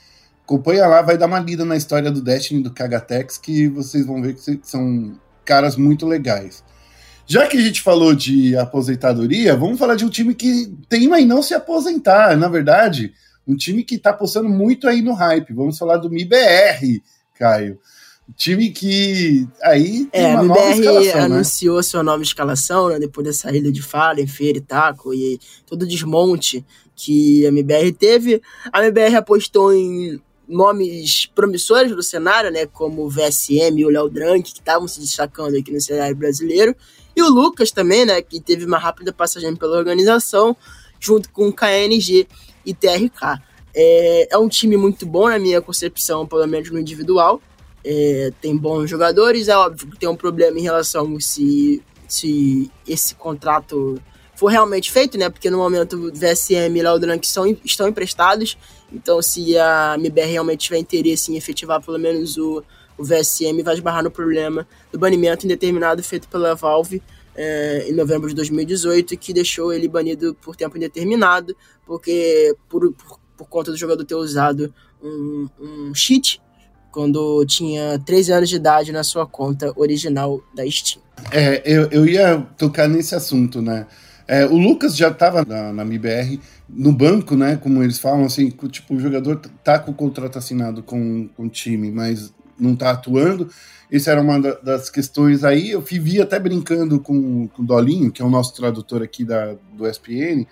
Acompanha 0.45 0.87
lá, 0.87 1.01
vai 1.01 1.17
dar 1.17 1.27
uma 1.27 1.39
lida 1.39 1.65
na 1.65 1.77
história 1.77 2.11
do 2.11 2.21
Destiny 2.21 2.63
do 2.63 2.71
KGTX, 2.71 3.39
que 3.39 3.69
vocês 3.69 4.05
vão 4.05 4.21
ver 4.21 4.35
que 4.35 4.61
são 4.63 5.19
caras 5.45 5.77
muito 5.77 6.07
legais. 6.07 6.63
Já 7.27 7.47
que 7.47 7.57
a 7.57 7.61
gente 7.61 7.81
falou 7.81 8.15
de 8.15 8.55
aposentadoria, 8.57 9.57
vamos 9.57 9.79
falar 9.79 9.95
de 9.95 10.05
um 10.05 10.11
time 10.11 10.35
que 10.35 10.67
teima 10.89 11.19
em 11.19 11.25
não 11.25 11.43
se 11.43 11.55
aposentar. 11.55 12.37
Na 12.37 12.49
verdade, 12.49 13.15
um 13.47 13.57
time 13.57 13.83
que 13.83 13.97
está 13.97 14.11
apostando 14.11 14.49
muito 14.49 14.89
aí 14.89 15.03
no 15.03 15.13
hype. 15.13 15.53
Vamos 15.53 15.79
falar 15.79 15.97
do 15.97 16.11
MIBR, 16.11 17.03
Caio. 17.35 17.79
Um 18.29 18.33
time 18.35 18.71
que 18.71 19.47
aí 19.63 20.05
tem 20.07 20.23
é, 20.23 20.35
uma 20.35 20.45
nova 20.45 20.71
escalação, 20.71 21.15
né? 21.15 21.25
anunciou 21.25 21.77
né? 21.77 21.83
seu 21.83 22.03
nome 22.03 22.23
de 22.23 22.29
escalação, 22.29 22.89
né, 22.89 22.99
depois 22.99 23.27
da 23.27 23.33
saída 23.33 23.71
de 23.71 23.83
Fallen, 23.83 24.27
Feira 24.27 24.59
e 24.59 24.61
Taco, 24.61 25.13
e 25.13 25.41
todo 25.67 25.83
o 25.83 25.87
desmonte 25.87 26.65
que 26.95 27.45
a 27.45 27.49
MBR 27.49 27.93
teve. 27.93 28.41
A 28.73 28.81
MBR 28.81 29.17
apostou 29.17 29.75
em 29.75 30.21
nomes 30.49 31.27
promissores 31.27 31.91
do 31.91 32.03
cenário, 32.03 32.51
né, 32.51 32.67
como 32.67 33.05
o 33.05 33.11
VSM 33.11 33.79
e 33.79 33.85
o 33.85 33.91
Léo 33.91 34.09
Drank, 34.09 34.53
que 34.53 34.61
estavam 34.61 34.87
se 34.87 35.01
destacando 35.01 35.57
aqui 35.57 35.73
no 35.73 35.81
cenário 35.81 36.15
brasileiro, 36.15 36.77
e 37.17 37.23
o 37.23 37.29
Lucas 37.29 37.73
também, 37.73 38.07
né, 38.07 38.23
que 38.23 38.41
teve 38.41 38.65
uma 38.65 38.79
rápida 38.79 39.13
passagem 39.13 39.55
pela 39.57 39.77
organização, 39.77 40.57
junto 41.01 41.29
com 41.31 41.49
o 41.49 41.53
KNG 41.53 42.29
e 42.65 42.75
TRK. 42.75 43.41
É, 43.75 44.35
é 44.35 44.39
um 44.39 44.49
time 44.49 44.77
muito 44.77 45.07
bom 45.07 45.29
na 45.29 45.39
minha 45.39 45.61
concepção, 45.61 46.27
pelo 46.27 46.47
menos 46.47 46.71
no 46.71 46.79
individual. 46.79 47.41
É, 47.85 48.33
tem 48.41 48.57
bons 48.57 48.89
jogadores, 48.89 49.49
é 49.49 49.57
óbvio 49.57 49.91
que 49.91 49.99
tem 49.99 50.09
um 50.09 50.17
problema 50.17 50.59
em 50.59 50.63
relação 50.63 51.19
se, 51.19 51.83
se 52.07 52.71
esse 52.87 53.15
contrato 53.15 54.01
for 54.37 54.49
realmente 54.49 54.91
feito, 54.91 55.19
né? 55.19 55.29
Porque 55.29 55.51
no 55.51 55.59
momento 55.59 55.97
o 55.97 56.13
VSM 56.13 56.77
e 56.77 56.83
Laudrank 56.83 57.27
são, 57.27 57.47
estão 57.65 57.89
emprestados, 57.89 58.57
então 58.93 59.21
se 59.21 59.59
a 59.59 59.97
MBR 59.99 60.31
realmente 60.31 60.65
tiver 60.65 60.79
interesse 60.79 61.33
em 61.33 61.37
efetivar 61.37 61.83
pelo 61.83 61.99
menos 61.99 62.37
o, 62.37 62.63
o 62.97 63.05
VSM, 63.05 63.63
vai 63.65 63.75
esbarrar 63.75 64.05
no 64.05 64.11
problema 64.11 64.67
do 64.93 64.99
banimento 64.99 65.45
indeterminado 65.45 66.03
feito 66.03 66.29
pela 66.29 66.55
Valve 66.55 67.03
é, 67.35 67.89
em 67.89 67.93
novembro 67.93 68.29
de 68.29 68.35
2018, 68.35 69.17
que 69.17 69.33
deixou 69.33 69.73
ele 69.73 69.89
banido 69.89 70.35
por 70.43 70.57
tempo 70.57 70.77
indeterminado, 70.77 71.57
porque 71.87 72.55
por, 72.69 72.93
por, 72.93 73.19
por 73.37 73.49
conta 73.49 73.71
do 73.71 73.77
jogador 73.77 74.05
ter 74.05 74.15
usado 74.15 74.73
um, 75.03 75.49
um 75.61 75.95
cheat 75.95 76.41
quando 76.91 77.45
tinha 77.47 77.99
13 77.99 78.33
anos 78.33 78.49
de 78.49 78.57
idade 78.57 78.93
na 78.93 79.03
sua 79.03 79.27
conta 79.27 79.73
original 79.77 80.43
da 80.55 80.69
Steam. 80.71 81.03
É, 81.31 81.63
eu, 81.65 81.89
eu 81.91 82.07
ia 82.07 82.47
tocar 82.59 82.89
nesse 82.89 83.15
assunto, 83.15 83.63
né? 83.63 83.87
É, 84.29 84.47
o 84.47 84.57
Lucas 84.57 84.97
já 84.97 85.09
estava 85.09 85.45
na, 85.45 85.73
na 85.73 85.85
MIBR, 85.85 86.39
no 86.69 86.93
banco, 86.93 87.35
né? 87.35 87.57
Como 87.57 87.83
eles 87.83 87.99
falam, 87.99 88.25
assim, 88.25 88.51
tipo, 88.51 88.95
o 88.95 89.01
jogador 89.01 89.37
tá 89.65 89.79
com 89.79 89.91
o 89.91 89.95
contrato 89.95 90.39
assinado 90.39 90.83
com, 90.83 91.29
com 91.29 91.47
o 91.47 91.49
time, 91.49 91.91
mas 91.91 92.33
não 92.59 92.77
tá 92.77 92.91
atuando. 92.91 93.49
Essa 93.93 94.13
era 94.13 94.23
uma 94.23 94.41
das 94.41 94.89
questões 94.89 95.45
aí. 95.45 95.71
Eu 95.73 95.83
vi 95.83 96.19
até 96.19 96.39
brincando 96.39 96.99
com, 96.99 97.47
com 97.49 97.63
o 97.63 97.67
Dolinho, 97.67 98.11
que 98.11 98.23
é 98.23 98.25
o 98.25 98.31
nosso 98.31 98.55
tradutor 98.55 99.03
aqui 99.03 99.23
da, 99.23 99.55
do 99.75 99.87
SPN, 99.87 100.47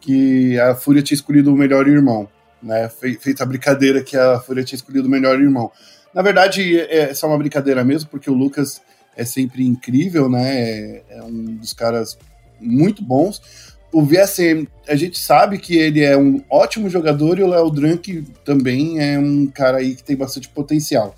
que 0.00 0.58
a 0.58 0.74
Fúria 0.74 1.02
tinha 1.02 1.16
escolhido 1.16 1.52
o 1.52 1.56
melhor 1.56 1.86
irmão. 1.86 2.26
Né? 2.62 2.88
Feita 2.88 3.42
a 3.42 3.46
brincadeira 3.46 4.02
que 4.02 4.16
a 4.16 4.40
Fúria 4.40 4.64
tinha 4.64 4.76
escolhido 4.76 5.06
o 5.06 5.10
melhor 5.10 5.38
irmão. 5.38 5.70
Na 6.14 6.22
verdade, 6.22 6.80
é 6.80 7.12
só 7.12 7.26
uma 7.26 7.36
brincadeira 7.36 7.84
mesmo, 7.84 8.08
porque 8.08 8.30
o 8.30 8.34
Lucas 8.34 8.80
é 9.14 9.24
sempre 9.24 9.66
incrível, 9.66 10.30
né? 10.30 10.58
É, 10.58 11.02
é 11.10 11.22
um 11.22 11.56
dos 11.56 11.74
caras 11.74 12.16
muito 12.58 13.02
bons. 13.02 13.42
o 13.92 14.02
VSM, 14.02 14.66
a 14.88 14.96
gente 14.96 15.18
sabe 15.18 15.58
que 15.58 15.76
ele 15.76 16.02
é 16.02 16.16
um 16.16 16.42
ótimo 16.48 16.88
jogador 16.88 17.38
e 17.38 17.42
o 17.42 17.48
Léo 17.48 17.70
Drunk 17.70 18.24
também 18.44 18.98
é 18.98 19.18
um 19.18 19.46
cara 19.46 19.78
aí 19.78 19.94
que 19.94 20.02
tem 20.02 20.16
bastante 20.16 20.48
potencial. 20.48 21.14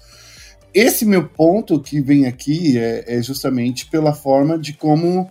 Esse 0.72 1.04
meu 1.04 1.28
ponto 1.28 1.80
que 1.80 2.00
vem 2.00 2.26
aqui 2.26 2.78
é, 2.78 3.04
é 3.18 3.22
justamente 3.22 3.86
pela 3.86 4.12
forma 4.12 4.58
de 4.58 4.72
como 4.72 5.28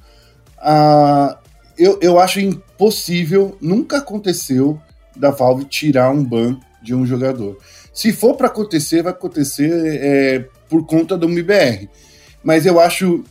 a, 0.58 1.40
eu, 1.78 1.98
eu 2.02 2.20
acho 2.20 2.42
impossível, 2.42 3.58
nunca 3.62 3.98
aconteceu 3.98 4.80
da 5.16 5.32
Valve 5.32 5.66
tirar 5.66 6.12
um 6.12 6.24
ban 6.24 6.60
de 6.82 6.94
um 6.94 7.06
jogador. 7.06 7.58
Se 7.94 8.12
for 8.12 8.36
para 8.36 8.48
acontecer, 8.48 9.02
vai 9.02 9.14
acontecer 9.14 9.72
é, 9.72 10.46
por 10.68 10.86
conta 10.86 11.18
do 11.18 11.28
MBR. 11.28 11.90
Mas 12.44 12.66
eu 12.66 12.80
acho 12.80 13.24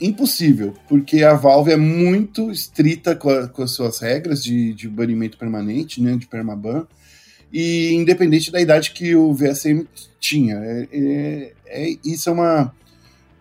impossível, 0.00 0.74
porque 0.88 1.22
a 1.22 1.34
Valve 1.34 1.72
é 1.72 1.76
muito 1.76 2.50
estrita 2.50 3.14
com, 3.14 3.30
a, 3.30 3.48
com 3.48 3.62
as 3.62 3.70
suas 3.70 3.98
regras 3.98 4.42
de, 4.42 4.74
de, 4.74 4.88
banimento 4.88 5.38
permanente, 5.38 6.02
né, 6.02 6.16
de 6.16 6.26
permaban, 6.26 6.86
e 7.52 7.92
independente 7.92 8.50
da 8.50 8.60
idade 8.60 8.90
que 8.90 9.14
o 9.14 9.32
VSM 9.32 9.86
tinha. 10.18 10.56
É, 10.56 10.88
é, 10.92 11.52
é, 11.66 11.96
isso 12.04 12.28
é 12.28 12.32
uma, 12.32 12.72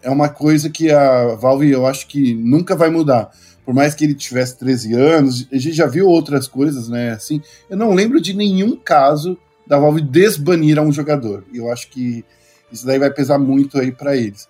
é 0.02 0.10
uma 0.10 0.30
coisa 0.30 0.70
que 0.70 0.92
a 0.92 1.36
Valve 1.36 1.72
eu 1.72 1.86
acho 1.86 2.08
que 2.08 2.34
nunca 2.34 2.76
vai 2.76 2.90
mudar. 2.90 3.32
Por 3.66 3.74
mais 3.74 3.96
que 3.96 4.04
ele 4.04 4.14
tivesse 4.14 4.58
13 4.60 4.94
anos, 4.94 5.48
a 5.52 5.58
gente 5.58 5.76
já 5.76 5.88
viu 5.88 6.08
outras 6.08 6.48
coisas, 6.48 6.88
né? 6.88 7.12
Assim, 7.12 7.42
eu 7.68 7.76
não 7.76 7.94
lembro 7.94 8.22
de 8.22 8.34
nenhum 8.34 8.78
caso 8.78 9.38
da 9.66 9.80
Valve 9.80 10.02
desbanir 10.02 10.78
a 10.78 10.84
um 10.84 10.92
jogador. 10.92 11.44
E 11.52 11.58
eu 11.58 11.72
acho 11.72 11.90
que 11.90 12.24
isso 12.72 12.86
daí 12.86 13.00
vai 13.00 13.10
pesar 13.10 13.40
muito 13.40 13.80
aí 13.80 13.92
para 13.92 14.16
eles. 14.16 14.48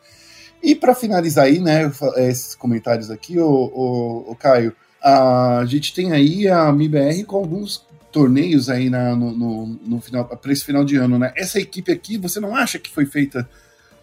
E 0.62 0.76
para 0.76 0.96
finalizar 0.96 1.46
aí, 1.46 1.60
né, 1.60 1.92
esses 2.18 2.56
comentários 2.56 3.12
aqui, 3.12 3.38
o, 3.40 3.46
o, 3.48 4.32
o, 4.32 4.36
Caio, 4.36 4.76
a 5.02 5.64
gente 5.68 5.94
tem 5.94 6.12
aí 6.12 6.48
a 6.48 6.72
MIBR 6.72 7.24
com 7.26 7.38
alguns 7.38 7.86
torneios 8.16 8.70
aí 8.70 8.90
na, 8.90 9.14
no, 9.14 9.32
no, 9.32 9.66
no 9.86 10.00
final, 10.00 10.24
para 10.24 10.54
esse 10.54 10.64
final 10.64 10.86
de 10.86 10.96
ano, 10.96 11.20
né? 11.20 11.34
Essa 11.36 11.60
equipe 11.60 11.92
aqui, 11.92 12.18
você 12.18 12.40
não 12.40 12.56
acha 12.56 12.80
que 12.80 12.90
foi 12.90 13.06
feita 13.06 13.46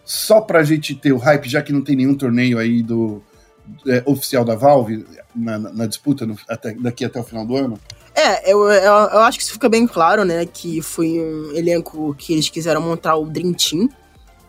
só 0.05 0.39
para 0.39 0.59
a 0.59 0.63
gente 0.63 0.93
ter 0.93 1.11
o 1.11 1.17
hype, 1.17 1.49
já 1.49 1.63
que 1.63 1.73
não 1.73 1.81
tem 1.83 1.95
nenhum 1.95 2.13
torneio 2.13 2.59
aí 2.59 2.83
do 2.83 3.23
é, 3.87 4.03
oficial 4.05 4.45
da 4.45 4.53
Valve 4.53 5.03
na, 5.35 5.57
na 5.57 5.87
disputa 5.87 6.27
no, 6.27 6.37
até, 6.47 6.75
daqui 6.75 7.03
até 7.03 7.19
o 7.19 7.23
final 7.23 7.43
do 7.43 7.57
ano? 7.57 7.79
É, 8.13 8.51
eu, 8.51 8.69
eu, 8.69 8.93
eu, 8.93 9.19
acho 9.21 9.39
que 9.39 9.43
isso 9.43 9.53
fica 9.53 9.67
bem 9.67 9.87
claro, 9.87 10.23
né? 10.23 10.45
Que 10.45 10.79
foi 10.79 11.19
um 11.19 11.55
elenco 11.55 12.13
que 12.13 12.33
eles 12.33 12.49
quiseram 12.49 12.81
montar 12.81 13.15
o 13.15 13.25
Dream 13.25 13.53
Team. 13.53 13.89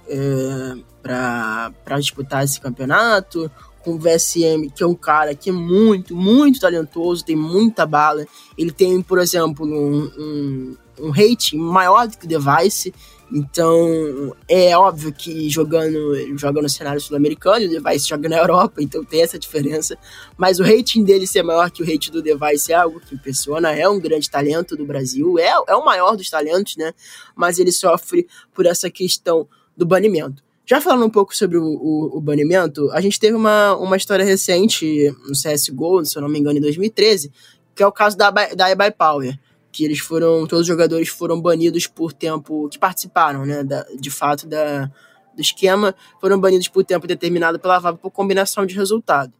É, 0.06 0.76
para 1.02 1.98
disputar 1.98 2.44
esse 2.44 2.60
campeonato, 2.60 3.50
com 3.84 3.92
o 3.92 3.98
VSM, 3.98 4.70
que 4.74 4.82
é 4.82 4.86
um 4.86 4.94
cara 4.94 5.34
que 5.34 5.50
é 5.50 5.52
muito, 5.52 6.16
muito 6.16 6.58
talentoso, 6.58 7.24
tem 7.24 7.36
muita 7.36 7.84
bala. 7.84 8.26
Ele 8.56 8.72
tem, 8.72 9.02
por 9.02 9.18
exemplo, 9.18 9.66
um, 9.66 10.10
um, 10.18 10.76
um 11.00 11.10
rating 11.10 11.58
maior 11.58 12.08
do 12.08 12.16
que 12.16 12.24
o 12.24 12.28
Device. 12.28 12.92
Então, 13.32 14.34
é 14.48 14.76
óbvio 14.76 15.12
que 15.12 15.48
jogando, 15.48 16.14
ele 16.14 16.36
joga 16.38 16.62
no 16.62 16.68
cenário 16.68 17.00
sul-americano, 17.00 17.66
o 17.66 17.68
Device 17.68 18.08
joga 18.08 18.28
na 18.28 18.36
Europa, 18.36 18.82
então 18.82 19.04
tem 19.04 19.22
essa 19.22 19.38
diferença. 19.38 19.98
Mas 20.36 20.60
o 20.60 20.62
rating 20.62 21.04
dele 21.04 21.26
ser 21.26 21.42
maior 21.42 21.70
que 21.70 21.82
o 21.82 21.86
rating 21.86 22.10
do 22.10 22.22
Device 22.22 22.72
é 22.72 22.76
algo 22.76 23.00
que 23.00 23.14
impressiona, 23.14 23.72
é 23.72 23.88
um 23.88 23.98
grande 23.98 24.30
talento 24.30 24.76
do 24.76 24.86
Brasil, 24.86 25.38
é, 25.38 25.52
é 25.66 25.74
o 25.74 25.84
maior 25.84 26.16
dos 26.16 26.30
talentos, 26.30 26.76
né? 26.76 26.92
Mas 27.34 27.58
ele 27.58 27.72
sofre 27.72 28.26
por 28.54 28.66
essa 28.66 28.88
questão 28.88 29.48
do 29.76 29.84
banimento. 29.84 30.42
Já 30.66 30.80
falando 30.80 31.04
um 31.04 31.10
pouco 31.10 31.36
sobre 31.36 31.58
o, 31.58 31.64
o, 31.64 32.16
o, 32.16 32.20
banimento, 32.20 32.90
a 32.92 33.00
gente 33.00 33.20
teve 33.20 33.36
uma, 33.36 33.76
uma 33.76 33.96
história 33.96 34.24
recente 34.24 35.14
no 35.26 35.32
CSGO, 35.32 36.04
se 36.06 36.16
eu 36.16 36.22
não 36.22 36.28
me 36.28 36.38
engano, 36.38 36.56
em 36.56 36.62
2013, 36.62 37.30
que 37.74 37.82
é 37.82 37.86
o 37.86 37.92
caso 37.92 38.16
da, 38.16 38.30
da 38.30 38.70
eBay 38.70 38.90
Power, 38.90 39.38
que 39.70 39.84
eles 39.84 39.98
foram, 39.98 40.46
todos 40.46 40.62
os 40.62 40.66
jogadores 40.66 41.08
foram 41.08 41.38
banidos 41.38 41.86
por 41.86 42.12
tempo, 42.12 42.68
que 42.70 42.78
participaram, 42.78 43.44
né, 43.44 43.62
da, 43.62 43.84
de 43.98 44.10
fato, 44.10 44.46
da, 44.46 44.90
do 45.34 45.42
esquema, 45.42 45.94
foram 46.18 46.40
banidos 46.40 46.68
por 46.68 46.82
tempo 46.82 47.06
determinado 47.06 47.58
pela 47.58 47.78
Valve 47.78 47.98
por 47.98 48.10
combinação 48.10 48.64
de 48.64 48.74
resultado. 48.74 49.32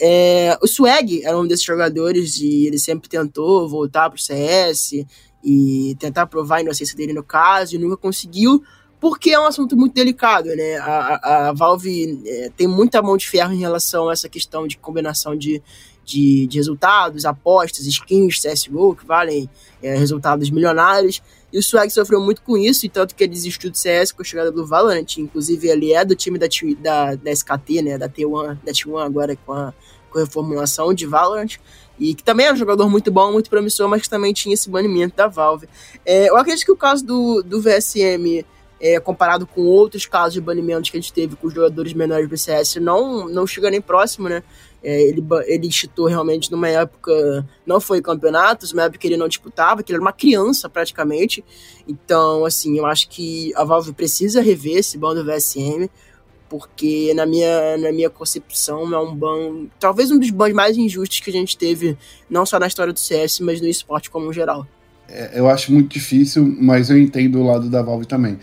É, 0.00 0.56
o 0.62 0.66
Swag 0.66 1.24
era 1.24 1.38
um 1.38 1.46
desses 1.46 1.64
jogadores 1.64 2.38
e 2.38 2.66
ele 2.66 2.78
sempre 2.78 3.08
tentou 3.08 3.68
voltar 3.68 4.10
pro 4.10 4.20
CS 4.20 5.04
e 5.42 5.96
tentar 5.98 6.26
provar 6.26 6.56
a 6.56 6.60
inocência 6.60 6.96
dele 6.96 7.12
no 7.12 7.22
caso 7.22 7.74
e 7.74 7.78
nunca 7.78 7.96
conseguiu, 7.96 8.62
porque 9.00 9.30
é 9.30 9.38
um 9.38 9.46
assunto 9.46 9.76
muito 9.76 9.94
delicado, 9.94 10.48
né? 10.56 10.76
A, 10.78 11.48
a 11.48 11.52
Valve 11.52 12.20
é, 12.26 12.50
tem 12.56 12.66
muita 12.66 13.00
mão 13.00 13.16
de 13.16 13.28
ferro 13.28 13.52
em 13.52 13.58
relação 13.58 14.08
a 14.08 14.12
essa 14.12 14.28
questão 14.28 14.66
de 14.66 14.76
combinação 14.76 15.36
de, 15.36 15.62
de, 16.04 16.46
de 16.46 16.56
resultados, 16.56 17.24
apostas, 17.24 17.86
skins, 17.86 18.40
CSGO, 18.40 18.96
que 18.96 19.06
valem 19.06 19.48
é, 19.82 19.96
resultados 19.96 20.50
milionários. 20.50 21.22
E 21.52 21.58
o 21.58 21.62
Swag 21.62 21.90
sofreu 21.90 22.20
muito 22.20 22.42
com 22.42 22.58
isso, 22.58 22.84
e 22.84 22.88
tanto 22.88 23.14
que 23.14 23.24
ele 23.24 23.32
desistiu 23.32 23.70
do 23.70 23.76
CS 23.76 24.12
com 24.12 24.20
a 24.20 24.24
chegada 24.24 24.50
do 24.50 24.66
Valorant. 24.66 25.16
Inclusive, 25.18 25.68
ele 25.68 25.92
é 25.92 26.04
do 26.04 26.14
time 26.14 26.38
da, 26.38 26.46
da, 26.80 27.14
da 27.14 27.30
SKT, 27.30 27.82
né? 27.82 27.98
Da 27.98 28.08
T1, 28.08 28.58
da 28.64 28.72
T1 28.72 29.00
agora 29.00 29.36
com 29.46 29.52
a, 29.52 29.72
com 30.10 30.18
a 30.18 30.22
reformulação 30.22 30.92
de 30.92 31.06
Valorant 31.06 31.56
e 31.98 32.14
que 32.14 32.22
também 32.22 32.46
é 32.46 32.52
um 32.52 32.56
jogador 32.56 32.88
muito 32.88 33.10
bom, 33.10 33.32
muito 33.32 33.50
promissor, 33.50 33.88
mas 33.88 34.02
que 34.02 34.10
também 34.10 34.32
tinha 34.32 34.54
esse 34.54 34.70
banimento 34.70 35.16
da 35.16 35.26
Valve. 35.26 35.68
É, 36.06 36.28
eu 36.28 36.36
acredito 36.36 36.64
que 36.64 36.72
o 36.72 36.76
caso 36.76 37.04
do, 37.04 37.42
do 37.42 37.60
VSM 37.60 38.44
é, 38.80 38.98
comparado 39.00 39.46
com 39.46 39.62
outros 39.62 40.06
casos 40.06 40.34
de 40.34 40.40
banimentos 40.40 40.90
que 40.90 40.96
a 40.96 41.00
gente 41.00 41.12
teve 41.12 41.36
com 41.36 41.46
os 41.46 41.54
jogadores 41.54 41.92
menores 41.92 42.28
do 42.28 42.36
CS, 42.36 42.76
não, 42.76 43.28
não 43.28 43.46
chega 43.46 43.70
nem 43.70 43.80
próximo, 43.80 44.28
né? 44.28 44.42
É, 44.82 45.02
ele, 45.02 45.24
ele 45.46 45.66
instituiu 45.66 46.06
realmente 46.06 46.52
numa 46.52 46.68
época, 46.68 47.44
não 47.66 47.80
foi 47.80 48.00
campeonatos, 48.00 48.72
uma 48.72 48.84
época 48.84 48.98
que 48.98 49.08
ele 49.08 49.16
não 49.16 49.26
disputava, 49.26 49.82
que 49.82 49.90
ele 49.90 49.96
era 49.96 50.02
uma 50.02 50.12
criança 50.12 50.68
praticamente. 50.68 51.44
Então, 51.86 52.44
assim, 52.44 52.78
eu 52.78 52.86
acho 52.86 53.08
que 53.08 53.52
a 53.56 53.64
Valve 53.64 53.92
precisa 53.92 54.40
rever 54.40 54.76
esse 54.76 54.96
ban 54.96 55.14
do 55.14 55.24
VSM, 55.24 55.90
porque 56.48 57.12
na 57.14 57.26
minha, 57.26 57.76
na 57.76 57.90
minha 57.90 58.08
concepção 58.08 58.92
é 58.94 58.98
um 59.00 59.14
ban, 59.14 59.66
talvez 59.80 60.12
um 60.12 60.18
dos 60.18 60.30
bans 60.30 60.52
mais 60.52 60.76
injustos 60.76 61.20
que 61.20 61.30
a 61.30 61.32
gente 61.32 61.58
teve, 61.58 61.98
não 62.30 62.46
só 62.46 62.58
na 62.60 62.68
história 62.68 62.92
do 62.92 63.00
CS, 63.00 63.40
mas 63.40 63.60
no 63.60 63.66
esporte 63.66 64.08
como 64.08 64.32
geral. 64.32 64.64
É, 65.08 65.38
eu 65.40 65.48
acho 65.48 65.72
muito 65.72 65.92
difícil, 65.92 66.54
mas 66.60 66.90
eu 66.90 66.98
entendo 66.98 67.40
o 67.40 67.46
lado 67.46 67.68
da 67.68 67.82
Valve 67.82 68.06
também. 68.06 68.38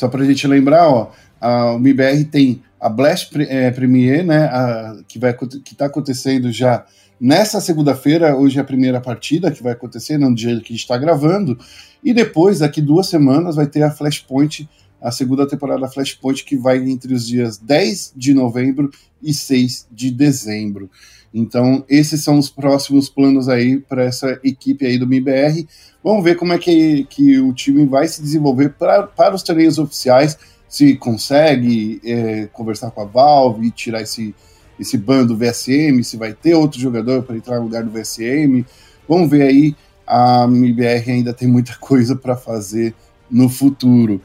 Só 0.00 0.08
para 0.08 0.22
a 0.22 0.24
gente 0.24 0.46
lembrar, 0.46 0.88
ó, 0.88 1.10
a, 1.38 1.74
o 1.74 1.78
MIBR 1.78 2.24
tem 2.24 2.62
a 2.80 2.88
Blast 2.88 3.30
é, 3.36 3.70
Premier, 3.70 4.24
né, 4.24 4.44
a, 4.44 4.96
que 5.06 5.18
vai 5.18 5.34
que 5.34 5.74
está 5.74 5.84
acontecendo 5.84 6.50
já 6.50 6.86
nessa 7.20 7.60
segunda-feira, 7.60 8.34
hoje 8.34 8.56
é 8.56 8.62
a 8.62 8.64
primeira 8.64 8.98
partida 8.98 9.50
que 9.50 9.62
vai 9.62 9.72
acontecer 9.72 10.16
no 10.16 10.34
dia 10.34 10.58
que 10.60 10.72
a 10.72 10.74
gente 10.74 10.76
está 10.76 10.96
gravando, 10.96 11.58
e 12.02 12.14
depois, 12.14 12.60
daqui 12.60 12.80
duas 12.80 13.08
semanas, 13.08 13.56
vai 13.56 13.66
ter 13.66 13.82
a 13.82 13.90
Flashpoint, 13.90 14.66
a 15.00 15.10
segunda 15.10 15.46
temporada 15.46 15.80
da 15.80 15.88
Flashpoint, 15.88 16.44
que 16.44 16.56
vai 16.56 16.78
entre 16.78 17.14
os 17.14 17.26
dias 17.26 17.56
10 17.58 18.12
de 18.16 18.34
novembro 18.34 18.90
e 19.22 19.32
6 19.32 19.86
de 19.90 20.10
dezembro. 20.10 20.90
Então, 21.32 21.84
esses 21.88 22.22
são 22.22 22.38
os 22.38 22.50
próximos 22.50 23.08
planos 23.08 23.48
aí 23.48 23.78
para 23.78 24.04
essa 24.04 24.38
equipe 24.42 24.84
aí 24.84 24.98
do 24.98 25.06
MIBR. 25.06 25.66
Vamos 26.02 26.24
ver 26.24 26.36
como 26.36 26.52
é 26.52 26.58
que, 26.58 27.04
que 27.04 27.38
o 27.38 27.52
time 27.52 27.86
vai 27.86 28.08
se 28.08 28.20
desenvolver 28.20 28.70
pra, 28.70 29.04
para 29.04 29.34
os 29.34 29.42
torneios 29.42 29.78
oficiais, 29.78 30.36
se 30.68 30.96
consegue 30.96 32.00
é, 32.04 32.48
conversar 32.52 32.90
com 32.90 33.00
a 33.00 33.04
Valve 33.04 33.66
e 33.66 33.70
tirar 33.70 34.02
esse, 34.02 34.34
esse 34.78 34.96
ban 34.96 35.24
do 35.24 35.36
VSM, 35.36 36.02
se 36.02 36.16
vai 36.16 36.32
ter 36.32 36.54
outro 36.54 36.80
jogador 36.80 37.22
para 37.22 37.36
entrar 37.36 37.56
no 37.58 37.64
lugar 37.64 37.84
do 37.84 37.90
VSM. 37.90 38.64
Vamos 39.08 39.30
ver 39.30 39.42
aí, 39.42 39.76
a 40.06 40.44
MBR 40.44 41.10
ainda 41.10 41.32
tem 41.32 41.46
muita 41.46 41.76
coisa 41.76 42.16
para 42.16 42.36
fazer 42.36 42.94
no 43.30 43.48
futuro. 43.48 44.20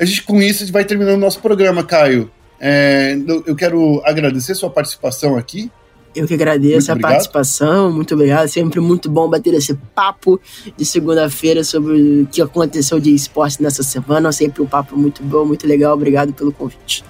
A 0.00 0.04
gente, 0.04 0.22
com 0.22 0.40
isso, 0.40 0.62
a 0.62 0.66
gente 0.66 0.72
vai 0.72 0.84
terminando 0.84 1.16
o 1.16 1.20
nosso 1.20 1.40
programa, 1.40 1.84
Caio. 1.84 2.30
É, 2.58 3.18
eu 3.46 3.54
quero 3.54 4.00
agradecer 4.04 4.54
sua 4.54 4.70
participação 4.70 5.36
aqui. 5.36 5.70
Eu 6.14 6.26
que 6.26 6.34
agradeço 6.34 6.90
muito 6.90 7.04
a 7.04 7.08
participação, 7.08 7.92
muito 7.92 8.14
obrigado. 8.14 8.48
Sempre 8.48 8.80
muito 8.80 9.08
bom 9.08 9.28
bater 9.28 9.54
esse 9.54 9.74
papo 9.94 10.40
de 10.76 10.84
segunda-feira 10.84 11.62
sobre 11.62 12.22
o 12.22 12.26
que 12.26 12.42
aconteceu 12.42 12.98
de 12.98 13.14
esporte 13.14 13.62
nessa 13.62 13.82
semana. 13.82 14.32
Sempre 14.32 14.62
um 14.62 14.66
papo 14.66 14.96
muito 14.96 15.22
bom, 15.22 15.44
muito 15.44 15.66
legal. 15.66 15.94
Obrigado 15.94 16.32
pelo 16.32 16.50
convite. 16.50 17.04